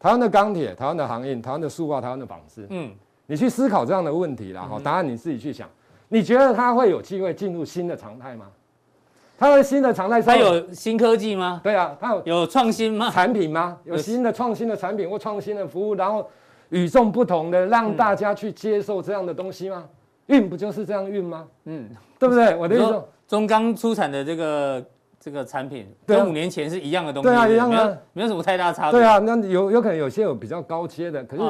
[0.00, 2.90] 台湾的钢铁、台湾的航运、台湾的塑化、台湾的纺织，嗯。
[3.26, 5.68] 你去思考这样的问题啦，哈，答案你自己去想。
[6.08, 8.46] 你觉得它会有机会进入新的常态吗？
[9.36, 11.60] 它的新的常态，它有新科技吗？
[11.62, 13.10] 对啊，它有有创新吗？
[13.10, 13.76] 产品吗？
[13.84, 16.26] 有新的创新的产品或创新的服务，然后
[16.68, 19.84] 与众不同的让大家去接受这样的东西吗？
[20.26, 21.46] 运不就是这样运吗？
[21.64, 22.54] 嗯，对不对？
[22.54, 24.84] 我的意思，中钢出产的这个
[25.18, 29.00] 这个产品跟五年前是一样的东西，对啊，一样的，没有什么太大差别。
[29.00, 31.42] 对啊，那有有可能有些有比较高阶的，可是。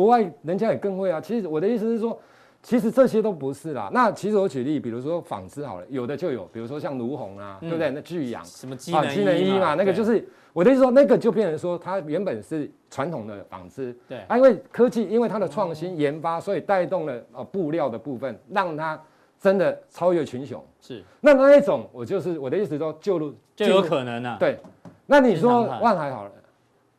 [0.00, 2.18] 国外人家也更会啊，其实我的意思是说，
[2.62, 3.90] 其实这些都不是啦。
[3.92, 7.90] 那其实我举例，比如说纺织好了，有的就有，比如说像卢红啊，对不对？
[7.90, 18.98] 那巨阳什么机能衣嘛，那个就是我的意思说，那个就变成说，它原本是传统的纺织，对啊，因为科技，因为它的创新研发，所以带动了呃布料的部分，让它
[19.38, 20.64] 真的超越群雄。
[20.80, 24.38] 是，那那一种，我就是我的意思说，就入就有可能啊。
[24.40, 24.58] 对，
[25.04, 26.32] 那你说万海好了，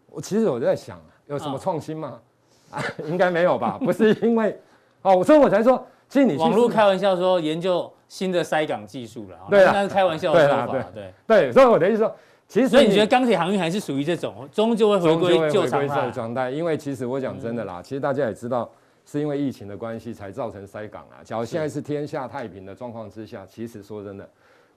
[0.06, 2.20] 我其实我在想，有什么创新吗？
[2.72, 3.78] 啊， 应该没有吧？
[3.84, 4.60] 不是因为，
[5.02, 12.16] 哦，所以我才说，其实你网络开玩笑说研究新的塞港技术了，对啊，那是开玩笑的说法，对对对，所以我的意思说，
[12.48, 15.88] 其实所以你觉得钢铁航运还是属于这种，终究会回归旧常
[16.34, 16.50] 态？
[16.52, 18.70] 因为其实我讲真的啦，其实大家也知道，
[19.06, 21.24] 是因为疫情的关系才造成塞港啊。
[21.24, 24.30] 假如现在是天下太平的状况之下，其实说真的，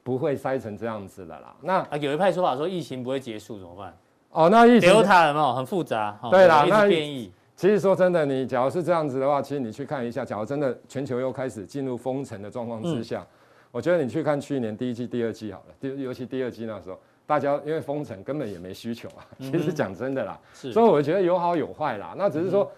[0.02, 1.54] 不会塞成这样子的啦。
[1.60, 3.96] 那啊，有一派说法说疫情不会结束怎么办？
[4.30, 6.18] 哦，那疫情 Delta 有没有很复杂？
[6.30, 7.32] 对啦，那变异。
[7.56, 13.26] 其实说真的，你假如是这样子的话，其实你去看一下，假如真的全球又开始进入封城的状况之下，嗯、
[13.70, 19.22] 我觉得你去看去年第一季、第二季好了，第尤其第二季那时候，大家因为封城根本也没需求啊。
[19.38, 22.12] 其实讲真的啦，嗯、所以我觉得有好有坏啦。
[22.18, 22.68] 那只是说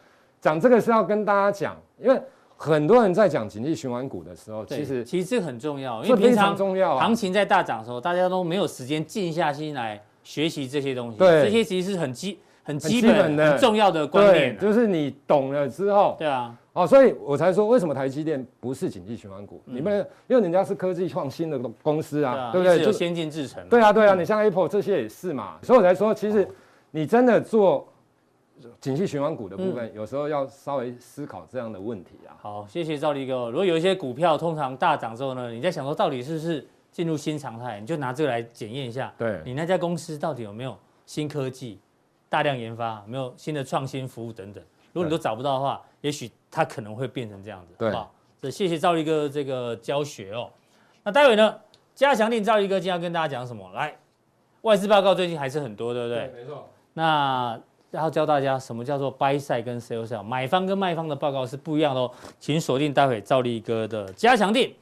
[0.43, 2.21] 讲这个是要跟大家讲，因为
[2.55, 6.99] 很多人在讲景气循环股的时候，其实其实这很重要，因为非常重要。
[6.99, 12.39] 行情在大涨的时候，大家都没有时间静下心来学习这些东西，对，这些其实是很基。
[12.67, 19.63] 很基本的、很重要的观念，就是你懂了之后，对啊，哦，所以我才说为什么台积电不是景气循环股？
[19.67, 22.85] 你们因为人家是科技创新的公司啊，对不对？
[22.85, 23.65] 就先进制程。
[23.69, 26.47] 对啊，对啊，你像 Apple 这些也是嘛，所以我才说，其实
[26.91, 27.87] 你真的做
[28.81, 32.35] 景气循环股的部分，有时候要稍微思考这样的问题啊。
[32.43, 33.49] 好，谢谢赵立哥。
[33.49, 40.77] 如果有一些股票通常大涨之后呢，你在想说到底是不是进入新常态，你就拿这个来检验一下，对你那家公司到底有没有
[41.07, 41.79] 新科技。
[42.29, 44.63] 大量研发，没有新的创新服务等等。
[44.93, 48.13] 如果你都找不到的话，也许它可能会变成这样子，对好不好？
[48.41, 50.51] 这谢谢赵立哥这个教学哦。
[51.03, 51.55] 那待会呢，
[51.95, 53.71] 加强定赵立哥今天要跟大家讲什么？
[53.73, 53.97] 来，
[54.63, 56.29] 外资报告最近还是很多，对不对？
[56.29, 56.69] 对，没错。
[56.95, 57.61] 那
[57.91, 62.11] 然后教大家什么叫做 buy side 跟 sell side，买方跟卖方的报告是不一样的哦。
[62.41, 64.73] 请锁定待会赵立哥的加强錠。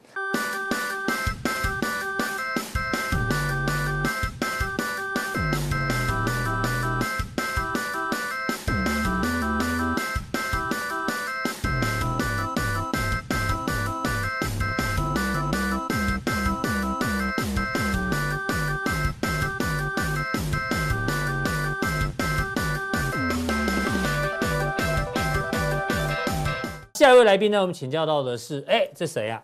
[27.35, 29.43] 来宾呢，我们请教到的是，哎，这谁啊？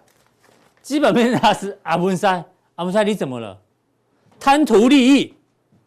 [0.81, 2.41] 基本面大师阿文山，
[2.75, 3.59] 阿文山你怎么了？
[4.39, 5.33] 贪图利益，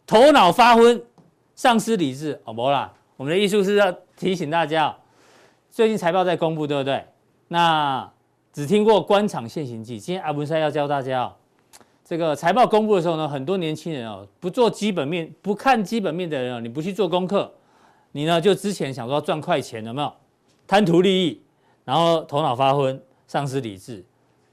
[0.05, 1.01] 头脑发昏，
[1.55, 2.93] 丧失理智，好不啦？
[3.17, 4.95] 我们的艺术是要提醒大家，
[5.71, 7.03] 最近财报在公布，对不对？
[7.47, 8.07] 那
[8.53, 11.33] 只听过官场现形记，今天阿文山要教大家哦，
[12.03, 17.51] 这个财报公布的时候呢，很多年轻人哦，不做基本面、不看基本面的人哦，你不去做功课，
[18.11, 20.13] 你呢就之前想说赚快钱，有没有？
[20.67, 21.41] 贪图利益，
[21.85, 24.03] 然后头脑发昏，丧失理智。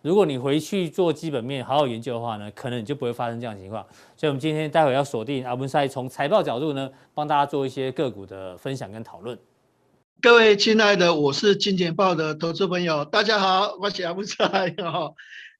[0.02, 3.86] 如果你回去做基本面，好好研究的话呢，可能你就不会发生这样的情况。
[4.16, 9.38] 所以，我们今天待会要锁定阿文赛从财报角度呢，帮大家做一些个股的分享跟讨论。
[10.20, 15.12] 各位亲爱的，我是金钱豹的投资朋友，大家好，我是阿文赛 哈。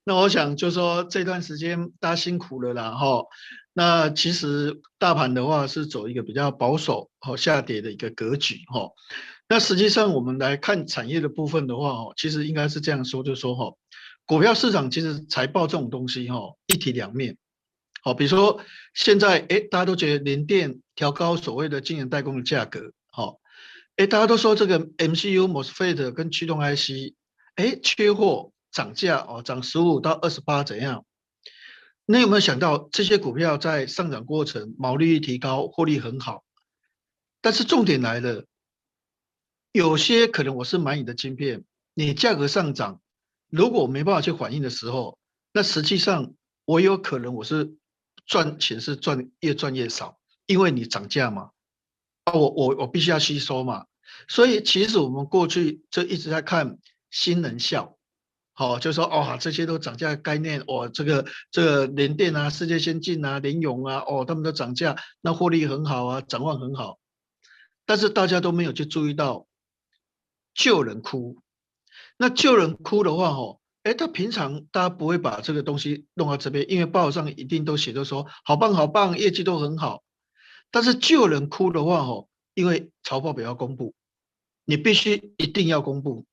[0.05, 3.25] 那我想就说这段时间大家辛苦了啦哈。
[3.73, 8.91] 那其实大盘的话是走一个比较保守和下跌的一个格局哈。
[9.53, 13.77] 那实际上我们来看产业的部分的话哦，其实应该是这样说，就是说哈，
[14.25, 17.37] 股票市场其实财报这种东西哈，一体两面。
[18.03, 18.63] 好，比如说
[18.95, 23.41] 现在诶，大家都觉得联电调高所谓的晶圆代工的价格，好，
[23.97, 27.13] 诶，大家都说这个 MCU、MOSFET 跟驱动 IC，
[27.57, 31.05] 诶，缺货涨价哦，涨十五到二十八怎样？
[32.07, 36.43] 那有没有想到这些股票在上涨过程毛利率提高，获利很好？
[37.43, 38.47] 但是重点来了。
[39.73, 43.01] 有些可能我是买你的晶片，你价格上涨，
[43.49, 45.19] 如果我没办法去反映的时候，
[45.51, 46.35] 那实际上
[46.67, 47.75] 我有可能我是
[48.27, 51.53] 赚钱是赚越赚越少，因为你涨价嘛，
[52.25, 53.87] 啊我我我必须要吸收嘛，
[54.29, 56.77] 所以其实我们过去就一直在看
[57.11, 57.97] 新能效，
[58.53, 66.99] 好，就说哦这些都涨价概念，哦这个这个联电啊、世界先进啊、联咏啊，哦他们都涨价，那获利很好啊，展望很好，
[67.87, 69.47] 但是大家都没有去注意到。
[70.55, 71.43] 旧人哭，
[72.17, 80.03] 那旧人哭的话，吼，哎，他平常大家不会把这个东西弄到这边，因为报上一定都写着说好棒好棒，业绩都很好。
[80.71, 83.95] 但是旧人哭的话，吼，因为财报表要公布，
[84.65, 86.27] 你必须一定要公布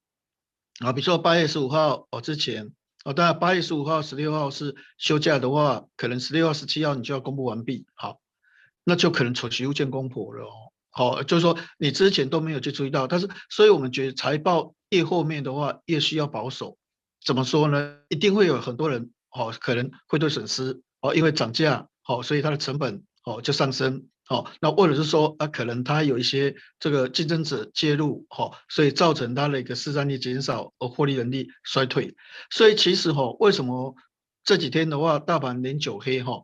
[0.80, 0.94] 啊。
[0.94, 8.20] 比如说八月十五号哦之前哦，当然八月十五号、十六号是休假的话，可能十六号、十七号你就要公布完毕，好，
[8.84, 10.69] 那就可能丑媳妇见公婆了哦。
[11.00, 16.78] 好，就是说你之前都没有去注意到，但是所以我们觉得财报越后面的话越需要保守。
[17.26, 18.00] 怎么说呢？
[18.10, 24.46] 一定会有很多人哦，可能会对损失哦，因为涨价哦，所以它的成本哦就上升哦。
[24.60, 32.14] 那或者是说啊，可能它有一些这个竞争者介入哦，所以造成它的一个市占率减少，而获利能力衰退。
[32.50, 33.96] 所以其实哈，为什么
[34.44, 36.42] 这几天的话大盘连九黑哈？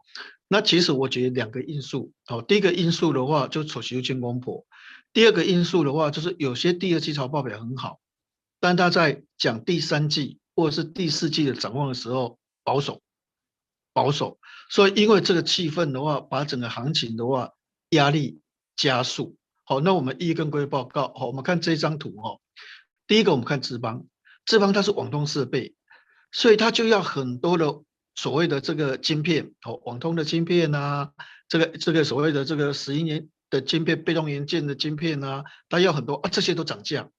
[0.47, 4.63] 那其实我觉得两个因素，哦，第一个因素的话就丑媳妇见公婆，
[5.12, 7.99] 第二个因素的话就是有些第二季财报表很好，
[8.60, 13.01] 但他在讲第三季或者是第四季的展望的时候保守，
[13.91, 14.38] 保守，
[14.69, 17.53] 所以因为这个气氛的话，把整个行情的话
[17.89, 18.39] 压力
[18.75, 19.38] 加速。
[19.63, 22.39] 好，那我们一一跟各位报告，好，我们看这张图哦，
[23.08, 24.05] 第一个我们看智邦，
[24.45, 25.73] 智邦它是网通设备，
[26.31, 27.81] 所以它就要很多的。
[28.15, 31.12] 所谓的这个晶片哦，网通的晶片啊，
[31.49, 37.10] 这个这个所谓的这个十一年的晶片，被动元件的晶片啊，它要很多啊，这些都涨价，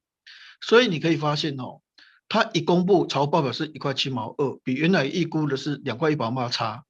[0.63, 1.83] 所以你可以发现哦，
[2.29, 6.85] 它一公布财报表是一块七毛二，比原来预估的是两块一毛八差，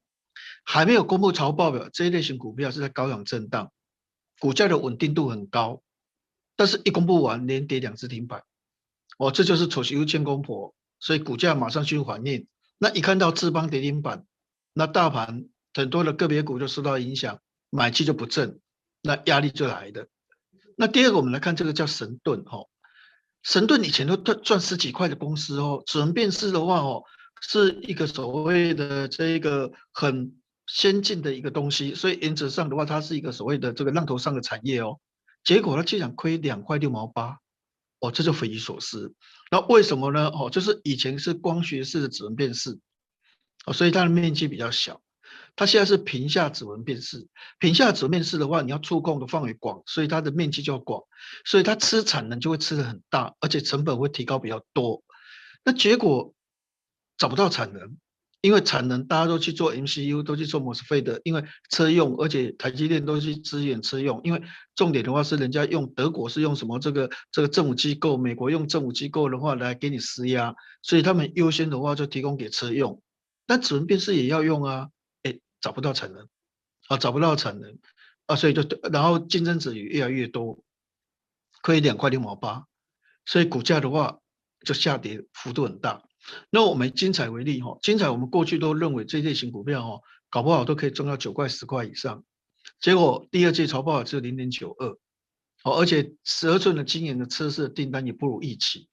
[0.64, 3.72] 还没有公布财报表，这一类型股票是在高档震荡，
[4.38, 5.82] 股价的稳定度很高，
[6.54, 8.44] 但是一公布完连跌两次停板，
[9.18, 12.46] 哦，这就是丑媳妇见公婆，所以股价马上去反应。
[12.78, 14.26] 那一看到智邦跌停板，
[14.74, 18.60] 那大盘很多的个别股就受到影响，买气就不振，
[19.02, 20.08] 那压力就来的。
[20.76, 22.68] 那第二个，我们来看这个叫神盾哦，
[23.42, 27.02] 神盾以前都赚赚十几块的公司哦，指纹辨识的话哦，
[27.40, 30.34] 是一个所谓的这一个很
[30.66, 35.00] 先进的一个东西，所以原则上的话，它是一个所谓的这个浪头上的产业哦，
[35.44, 37.38] 结果它竟然亏两块六毛八。
[38.00, 39.14] 哦，这就匪夷所思。
[39.50, 40.28] 那为什么呢？
[40.28, 42.78] 哦，就是以前是光学式的指纹辨识，
[43.66, 45.00] 哦，所以它的面积比较小。
[45.56, 47.26] 它现在是屏下指纹辨识，
[47.58, 51.02] 屏下指纹辨识的话，你要触控的范围广，所以它的面积就要广，
[51.46, 55.02] 所以它吃产能就会吃得很大，而且成本会提高比较多。
[55.64, 56.34] 那结果
[57.16, 57.96] 找不到产能。
[58.46, 64.20] 因为产能，大家都去做 MCU，都去做 MOSFET 的，因为车用，而且台积电都去支援车用。
[64.22, 64.40] 因为
[64.76, 73.02] 重点的话是，人家用德国是用什么这个这个政府机构，美国用政府机构的话来给你施压，所以他们优先的话就提供给车用。
[73.48, 74.90] 但指纹辨识也要用啊，
[75.24, 76.28] 哎，找不到产能，
[76.86, 77.76] 啊，找不到产能，
[78.26, 80.62] 啊，所以就然后竞争者也越来越多，
[81.62, 82.64] 亏两块六毛八，
[83.24, 84.20] 所以股价的话
[84.64, 86.04] 就下跌幅度很大。
[86.50, 92.24] 那我们精彩为例哈，精彩我们过去都认为这类型股票哈，搞不好都可以挣到九块十块以上，
[92.80, 94.88] 结果第二季财报只有零点九二，
[95.64, 98.88] 哦，而且十二寸的今年的测试订单也不如预期。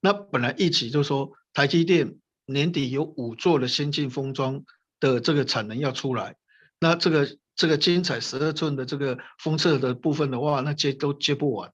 [0.00, 2.16] 那本来预期就是说台积电
[2.46, 4.64] 年底有五座的先进封装
[4.98, 6.36] 的这个产能要出来，
[6.78, 11.72] 那这个这个精彩十二寸的这个封测的部分的话，那接都接不完。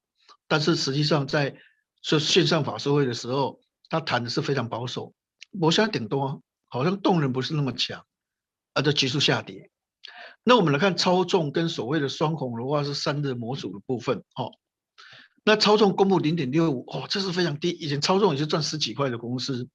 [0.48, 1.56] 但是实际上在
[2.02, 5.14] 说线上法说会的时候，他谈的是非常保守，
[5.61, 8.05] 我想顶多好像动能不是那么强，
[8.75, 9.70] 而且急速下跌。
[10.42, 14.53] 那我们来看超重跟所谓的双红的话是散热模组的部分，哦，
[15.44, 19.68] 那超重公布零点六五，哦，这是非常低，以前超重也是赚十几块的公司，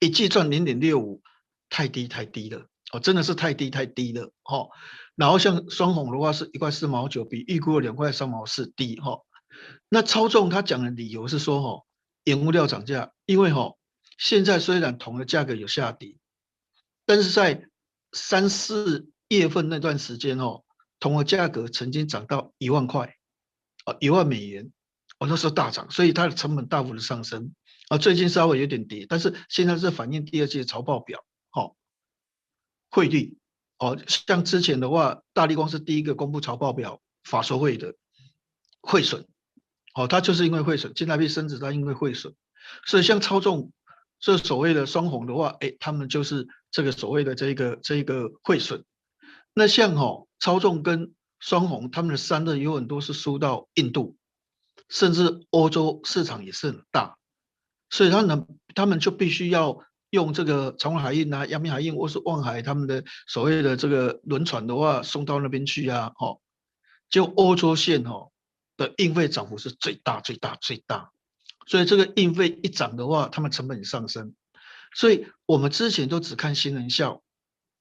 [0.00, 1.22] 一季赚零点六五，
[1.68, 4.70] 太低太低了，哦，真的是太低太低了，哦。
[5.14, 9.20] 然后像双红的话是一块四毛九，比预估的两块三毛四低，哈。
[9.88, 11.84] 那超重他讲的理由是说，哈。
[12.24, 13.74] 原物料涨价，因为哈，
[14.18, 16.16] 现在虽然铜的价格有下跌，
[17.04, 17.68] 但是在
[18.12, 20.64] 三四月份那段时间哦，
[21.00, 23.16] 铜的价格曾经涨到一万块，
[23.84, 24.72] 啊，一万美元，
[25.18, 27.54] 哦，那时候大涨，所以它的成本大幅的上升，
[27.88, 31.76] 啊，最近稍微有点跌，但是现在是反映第二季的财报表，哦，
[32.90, 33.36] 汇率，
[33.78, 37.94] 哦，像之前的话，大力光是第一个公布财报表法说会的
[38.80, 39.26] 汇损。
[39.94, 42.34] 哦，它就是因为汇损，新台币升值，它因为汇损，
[42.84, 43.72] 所以像超重
[44.18, 48.84] 这所谓的双红的话，哎，他们就是这个所谓的这个这个汇损。
[49.54, 54.16] 那像哦，超重跟双红，他们的散热有很多是输到印度，
[54.88, 57.16] 甚至欧洲市场也是很大，
[57.88, 59.78] 所以他们他们就必须要
[60.10, 66.40] 用这个长荣海运啊、阳明海运或是万海他们的所谓的这个轮船的话送到那边去啊，哦，
[67.08, 68.32] 就欧洲线哦。
[68.76, 71.10] 的运费涨幅是最大、最大、最大，
[71.66, 74.34] 所以这个运费一涨的话，他们成本上升。
[74.94, 77.22] 所以我们之前都只看新人笑，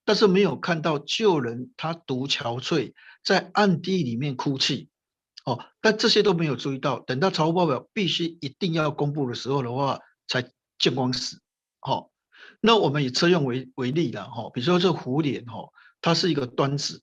[0.05, 4.89] 但是没有看到旧人他独憔悴，在暗地里面哭泣。
[5.45, 11.41] 哦，但这些都没有注意到，等到财务报表必须一定要公布的时候的话，才见光死。
[11.81, 12.11] 好，
[12.61, 15.67] 那我们以车用为为例的哈，比如说这胡连哈，
[15.99, 17.01] 它是一个端子。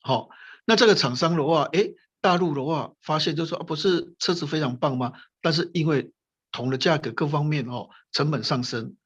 [0.00, 0.30] 好，
[0.64, 1.94] 那这个厂商的话，诶
[2.26, 5.12] 大陆的话，发现就是说啊，不是车子非常棒吗？
[5.40, 6.10] 但是因为
[6.50, 8.96] 铜的价格各方面哦，成本上升，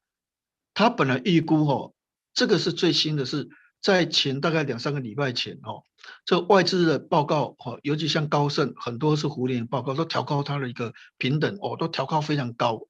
[0.73, 1.93] 他本来预估哦，
[2.33, 3.47] 这个是最新的是
[3.79, 5.83] 在前大概两三个礼拜前哦，
[6.25, 12.87] 这外资的报告哦，尤其像高盛很多是胡联报告都调高它的一个平等哦，都调高非常高。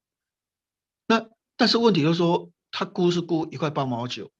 [1.07, 4.31] 那但是问题就是说，他估是估一块八毛九，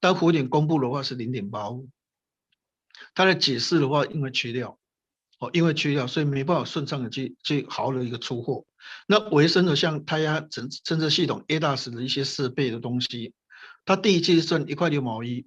[0.00, 1.90] 但胡连公布的话是零点八五，
[3.14, 4.78] 他的解释的话因为缺料。
[5.38, 8.64] 哦，因为缺料，所以没办法顺畅的去去好好的一个出货。
[9.06, 13.34] 那维生的像胎压侦侦测系统 ADAS 的一些设备的东西，
[13.84, 15.46] 它第一季是赚一块六毛一，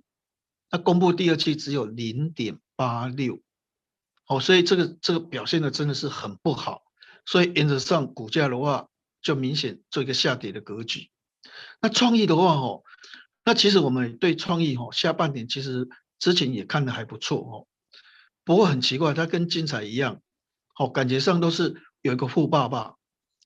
[0.71, 3.39] 那公布第二季只有零点八六。
[4.27, 6.83] 哦，所以这个这个表现的真的是很不好。
[7.25, 8.89] 所以原则上股价的话，
[9.21, 11.09] 就明显做一个下跌的格局。
[11.79, 12.83] 那创意的话，哦，
[13.45, 15.87] 那其实我们对创意，哦，下半年其实
[16.19, 17.67] 之前也看得还不错，哦。
[18.47, 20.21] 不过很奇怪，它跟精彩一样，
[20.73, 22.95] 好，感觉上都是有一个富爸爸，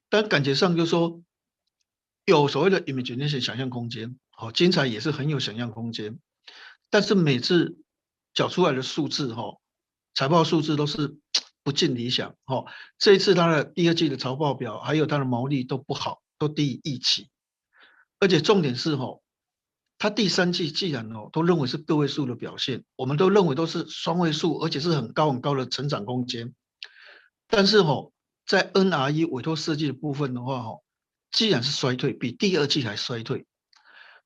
[0.09, 1.23] 但感觉上就说
[2.23, 6.19] 有所谓的 imagination 想象空间，好，精彩也是很有想象空间，
[6.91, 7.79] 但是每次
[8.35, 9.57] 缴出来的数字，哈，
[10.13, 11.17] 财报数字都是
[11.63, 12.65] 不尽理想，哈，
[12.99, 17.31] 这一次它的第二季的财报表还有它的毛利都不好，都低于预期，
[18.19, 19.19] 而且重点是，哈。
[20.01, 26.55] 他第三季既然哦都认为是个位数的表现，我们都认为都是双位数，而且是很高很高的成长空间。
[27.47, 28.11] 但是哦，
[28.47, 30.79] 在 NRE 委托设计的部分的话哦，
[31.29, 33.45] 既然是衰退，比第二季还衰退，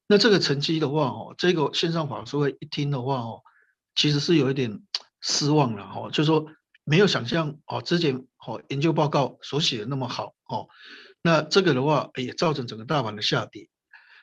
[0.07, 3.41] 那这个成绩的话哦，这个线上法说会一听的话哦，
[3.95, 4.82] 其实是有一点
[5.19, 6.45] 失望了哦，就说
[6.86, 10.69] 没有想象哦之前哦研究报告所写的那么好哦，
[11.21, 13.67] 那这个的话也造成整个大盘的下跌。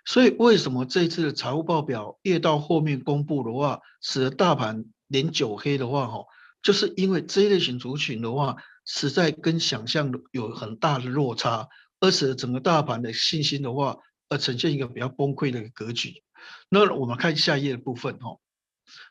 [0.05, 6.25] 所以为什么这次的财务报表越到后面公布的话，使得大盘连九黑的话，哈，
[6.63, 11.69] 就是因为这一类型族群的话，实在跟想象有很大的落差，
[12.01, 13.99] 而使得整个大盘的信心的话，
[14.29, 16.23] 而呈现一个比较崩溃的一个格局。
[16.69, 18.39] 那我们看下一页的部分，哈，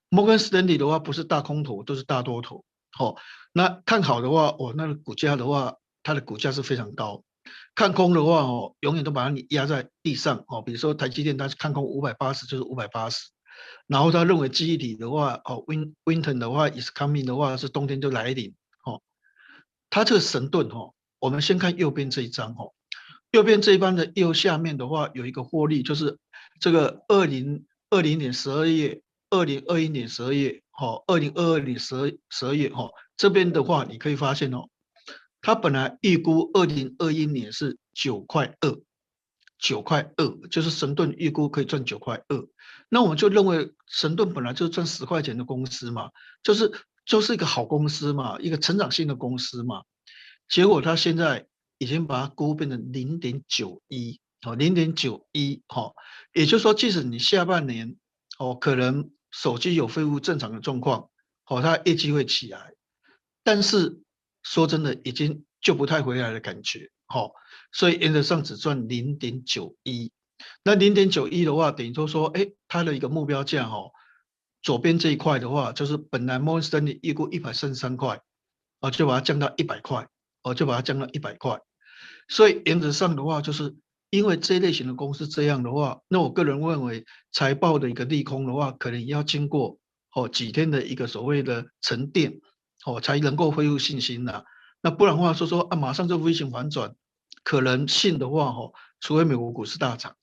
[0.10, 3.16] 摩根士丹利的话不是大空头，都是大多头，好，
[3.54, 7.24] 那看好的话，哦，那个股价的话，它的股价是非常高。
[7.76, 10.62] 看空的话哦，永远都把它压在地上哦。
[10.62, 13.30] 比如说台积电，它是看空五百八十，就是五百八十。
[13.86, 18.56] 然后他认为记忆体的话哦，win winter 的话 is coming 的话是冬天就来临
[18.86, 19.02] 哦。
[19.90, 22.74] 它这个神盾哦，我们先看右边这一张哦。
[23.32, 26.18] 右边这一班的右下面的话有一个获利，就是
[26.60, 34.70] 这个二零二零年十二月、二零二一年十二月、哈，二零二二年十二十二月哈，这边的话你可以发现哦，
[35.42, 38.82] 它本来预估二零二一年是九块二，
[39.58, 42.48] 九块二就是神盾预估可以赚九块二，
[42.90, 46.12] 那我们就认为神盾本来就是赚十块钱的公司嘛，
[46.44, 46.72] 就是
[47.06, 49.84] 就是一个好公司嘛，一个成长性的公司嘛，
[50.48, 51.48] 结果它现在。
[51.82, 55.94] 已经把它估变成零点九一，哦，零点九一，哈，
[56.32, 57.96] 也就是说，即使你下半年，
[58.38, 61.10] 哦，可能手机有恢复正常的状况，
[61.48, 62.76] 哦，它业绩会起来，
[63.44, 64.00] 但是
[64.44, 67.30] 说真的，已经救不太回来的感觉，哈，
[67.72, 70.12] 所以原则上只赚零点九一，
[70.64, 73.92] 那零点九一的话，等于说说，哎，它的一个目标价，哈，
[74.62, 78.22] 左边这一块的话，就是本来摩根士丹利预估一百三十三块，
[78.80, 80.08] 哦，就把它降到一百块，
[80.44, 81.60] 哦，就把它降到一百块。
[82.28, 83.76] 所以原则上的话，就是
[84.10, 89.78] 因为这一类型的公司这样的话，那我个人认为财报的一个利空的话，可能要经过
[90.16, 92.40] 哦几天的一个所谓的沉淀，
[92.86, 94.44] 哦才能够恢复信心呐。
[94.82, 96.96] 那不然的话说说啊，马上就 V 型反转，
[97.44, 100.16] 可能性的话哦，除非美国股市大涨，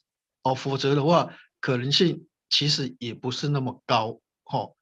[0.43, 4.21] 哦，否则的话可能性其实也不是那么高。
[4.51, 4.75] 哦，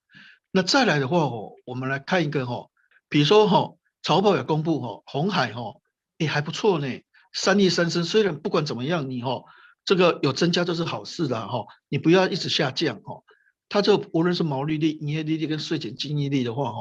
[0.50, 2.68] 那再来的话哦，我们来看一个哈，
[3.08, 5.74] 比如说哈，财报也公布哈，红海哈，
[6.18, 6.86] 也还不错呢。
[7.32, 9.42] 三利三升，虽然不管怎么样，你哈
[9.84, 13.22] 这个有增加就是好事的哈，你不要一直下降哈。
[13.68, 16.78] 它这无论是毛利率、营业利率跟税前净利率的话哈，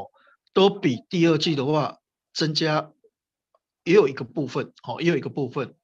[0.56, 2.00] 都比第二季的话
[2.34, 2.94] 增加，
[3.84, 5.76] 也有一个部分哈，也有一个部分。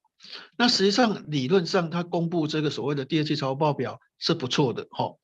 [0.58, 5.18] 那实际上理论上，它公布这个所谓的第二季财务报表是不错的哈。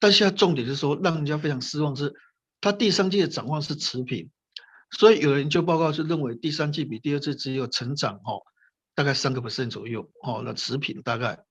[0.00, 2.14] 但现在重点是说，让人家非常失望是，
[2.60, 4.28] 它第三季的展望是持平。
[4.90, 8.42] 所以有人就报告是认为第三季比第二季只有成长哦，
[8.96, 11.44] 大概三个 percent 左右哦，那持平大概。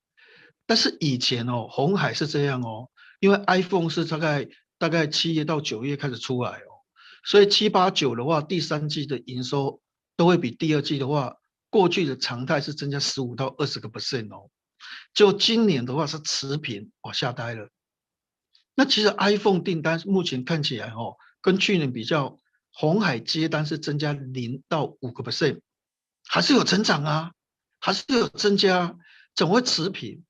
[0.66, 2.90] 但是以前哦，红海是这样哦，
[3.22, 6.71] 因为 iPhone 是大概大概七月到九月开始出来哦，
[7.24, 9.82] 所以七八九的话，第三季的营收
[10.16, 11.38] 都会比第二季的话，
[11.70, 14.50] 过去的常态是增加十五到二十个 percent 哦，
[15.14, 17.70] 就今年的话是持平，我吓呆了。
[18.76, 22.38] 那其实 iPhone 订单目前看起来哦，跟去年比较。
[22.74, 25.60] 红海接单是增加零到五个 percent，
[26.24, 27.34] 还是有成长啊，
[27.82, 28.98] 还是有增加，
[29.36, 30.24] 怎么会持平？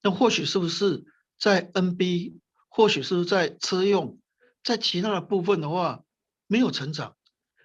[0.00, 1.04] 那或许是不是
[1.36, 2.38] 在 NB，
[2.68, 4.20] 或许是是在车用，
[4.62, 6.04] 在其他的部分的话
[6.50, 7.14] 没有成长，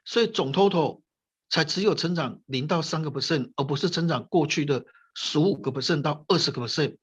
[0.06, 1.02] 所以总 total
[1.50, 6.98] 才只有成长零到三个 percent，而不是成长过去的十五个 percent 到二十个 percent。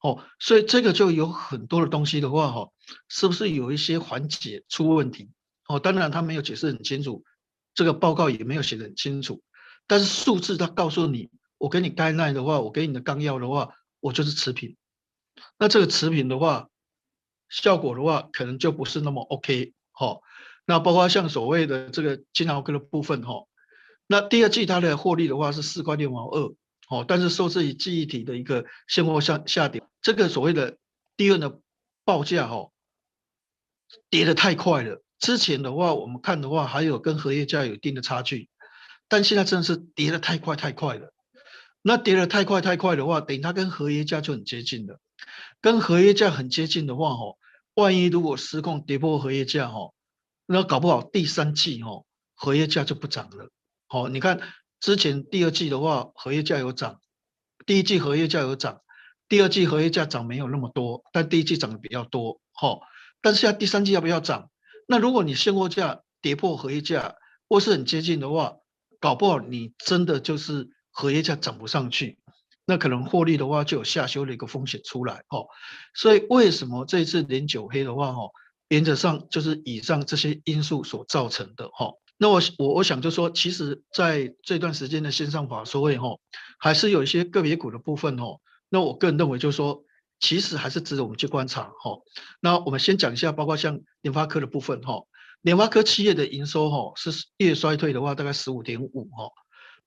[0.00, 2.70] 哦，所以这个就有很多的东西的话，哈，
[3.08, 5.30] 是不是有一些环节出问题？
[5.68, 7.24] 哦，当然他没有解释很清楚，
[7.72, 9.44] 这个报告也没有写得很清楚，
[9.86, 14.76] 但是数字他告诉你，我给你 guideline 的话，我给你的纲要的话，我就是持平。
[15.56, 16.68] 那这个持平的话，
[17.48, 19.72] 效果的话，可能就不是那么 OK。
[19.92, 20.20] 好，
[20.66, 23.46] 那包括像所谓的这个金豪科的部分，哈，
[24.06, 26.54] 那第二季它的获利的话是四块六毛二，
[26.90, 30.76] 哦，但是受制于记忆体的一个现货下下跌，这个所谓的
[31.16, 31.60] 第二的
[32.04, 32.70] 报价，哈，
[34.10, 35.02] 跌得太快了。
[35.18, 38.50] 之前的话，我们看的话，还有跟合约价有一定的差距，
[39.08, 41.12] 但现在真的是跌得太快太快了。
[41.80, 45.00] 那跌得太快太快的话，等于它跟合约价就很接近了。
[45.60, 47.36] 跟合约价很接近的话，哈，
[47.74, 49.92] 万一如果失控跌破合约价，哈，
[50.46, 53.50] 那搞不好第三季，哈，合约价就不涨了。
[53.88, 54.40] 好，你看
[54.80, 57.00] 之前第二季的话，合约价有涨，
[57.66, 58.80] 第一季合约价有涨，
[59.28, 62.78] 第二季合约价涨没有那么多，但第一季涨得比较多，哈。
[63.20, 64.50] 但是现在第三季要不要涨？
[64.86, 67.16] 那如果你现货价跌破合约价，
[67.48, 68.56] 或是很接近的话，
[69.00, 72.18] 搞不好你真的就是合约价涨不上去，
[72.64, 75.46] 那可能获利的话就有下修的一个风险出来哦。
[75.94, 78.30] 所以为什么这一次连九黑的话哦，
[78.68, 81.92] 原则上就是以上这些因素所造成的哈。
[82.18, 86.16] 那我我我想就说，其实在这段时间的线上法说会哈，
[86.58, 88.40] 还是有一些个别股的部分哦。
[88.68, 89.82] 那我个人认为就是说。
[90.18, 91.98] 其实还是值得我们去观察哈。
[92.40, 95.02] 那我们先讲一下，包括像联发科的部分哈。
[95.42, 99.28] 联发科企业的营收哈是月衰退的话，大概十五点五哈。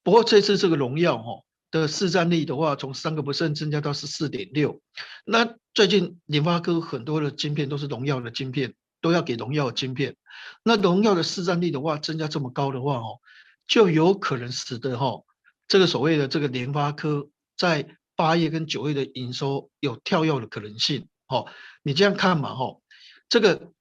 [0.03, 1.41] 不过这次这个荣耀哈
[1.71, 4.81] 的市占率的话，从三个 percent 增加到十四点六。
[5.25, 10.15] 那最近联发科很多的晶片都是荣耀的晶片，都要给荣耀的晶片。
[10.63, 13.19] 那荣耀的市占率的话增加这么高的话哦，
[13.67, 15.23] 就有可能使得哈
[15.67, 17.95] 这个所谓的这个联发科在。
[18.19, 21.47] 八月跟九月的营收有跳跃的可能性，哦，
[21.83, 22.83] 你这样看嘛，吼，
[23.29, 23.71] 这个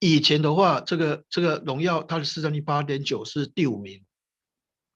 [0.00, 4.04] 以前的话，这个这个荣耀它的市占率八点九是第五名，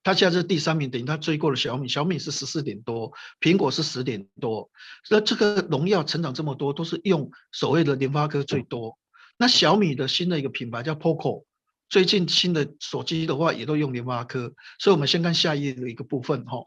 [0.01, 4.69] 它现在是第三名，等于它追过了小米，小米是十四点多，苹果是十点多。
[5.09, 8.97] 那这个荣耀成长这么多，都是用所谓的联发科最多。
[9.37, 11.43] 那小米的新的一个品牌叫 Poco，
[11.89, 14.53] 最近新的手机的话也都用联发科。
[14.79, 16.59] 所以，我们先看下一页的一个部分哈。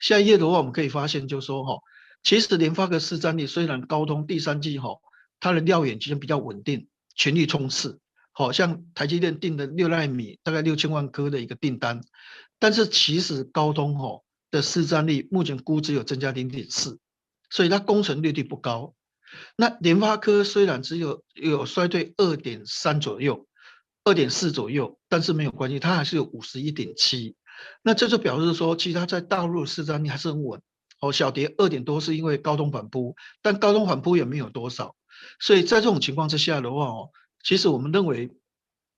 [0.00, 1.78] 下一页的话，我们可以发现就是说哈，
[2.22, 4.88] 其实联发科市占率虽然高通第三季哈，
[5.40, 8.00] 它的料眼其实比较稳定，全力冲刺。
[8.32, 12.00] 好像台积电订的六纳米大概六千万颗的一个订单，
[12.58, 16.98] 但是其实高通吼的市占率目前估值有增加零点四，
[17.50, 18.94] 所以它攻城略地不高。
[19.56, 23.46] 那联发科虽然只有有衰退二点三左右，
[24.04, 27.36] 二点四左右，但是没有关系，它还是有五十一点七。
[27.82, 30.62] 那这就表示说，其实它在大陆市占率还是很稳。
[31.00, 34.96] 哦，小跌二点多是因为高通反扑，但高通反扑也没有多少，
[35.38, 37.10] 所以在这种情况之下的话哦。
[37.44, 38.30] 其实我们认为，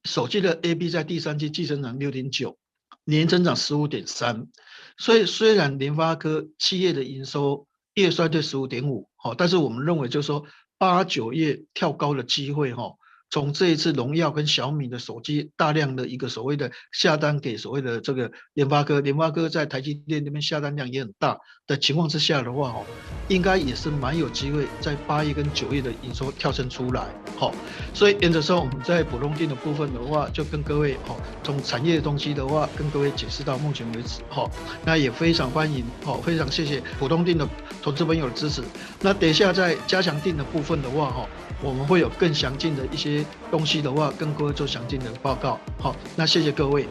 [0.05, 2.57] 手机的 A B 在第三季季增长六点九，
[3.05, 4.49] 年增长十五点三，
[4.97, 10.45] 所以虽然联发科七月的营收月衰退十五点五，好，但是我们认为就是说
[10.79, 12.95] 八九月跳高的机会，哈。
[13.31, 22.85] 从这一次荣耀跟小米的手机大量的一个所谓的下单给所谓的这个联发科，联发科在台积电那边下单量也很大的情况之下的话，哦，
[23.29, 27.07] 应该也是蛮有机会在八月跟九月的营收跳升出来，
[27.37, 27.55] 好，
[27.95, 34.51] 所以原则上我们在普通錠的部分的话，就跟各位哦，从产业的东西的话，跟各位解释到目前为止，好，
[34.85, 37.49] 那也非常欢迎，好，非常谢谢普通錠的
[37.81, 38.61] 投资朋友的支持，
[39.01, 41.29] 那等一下在加强錠的部分的话，哈。
[41.63, 45.59] 我们会有更详尽的一些东西的话，跟各位做详尽的报告。
[45.79, 46.87] 好，那谢谢各位。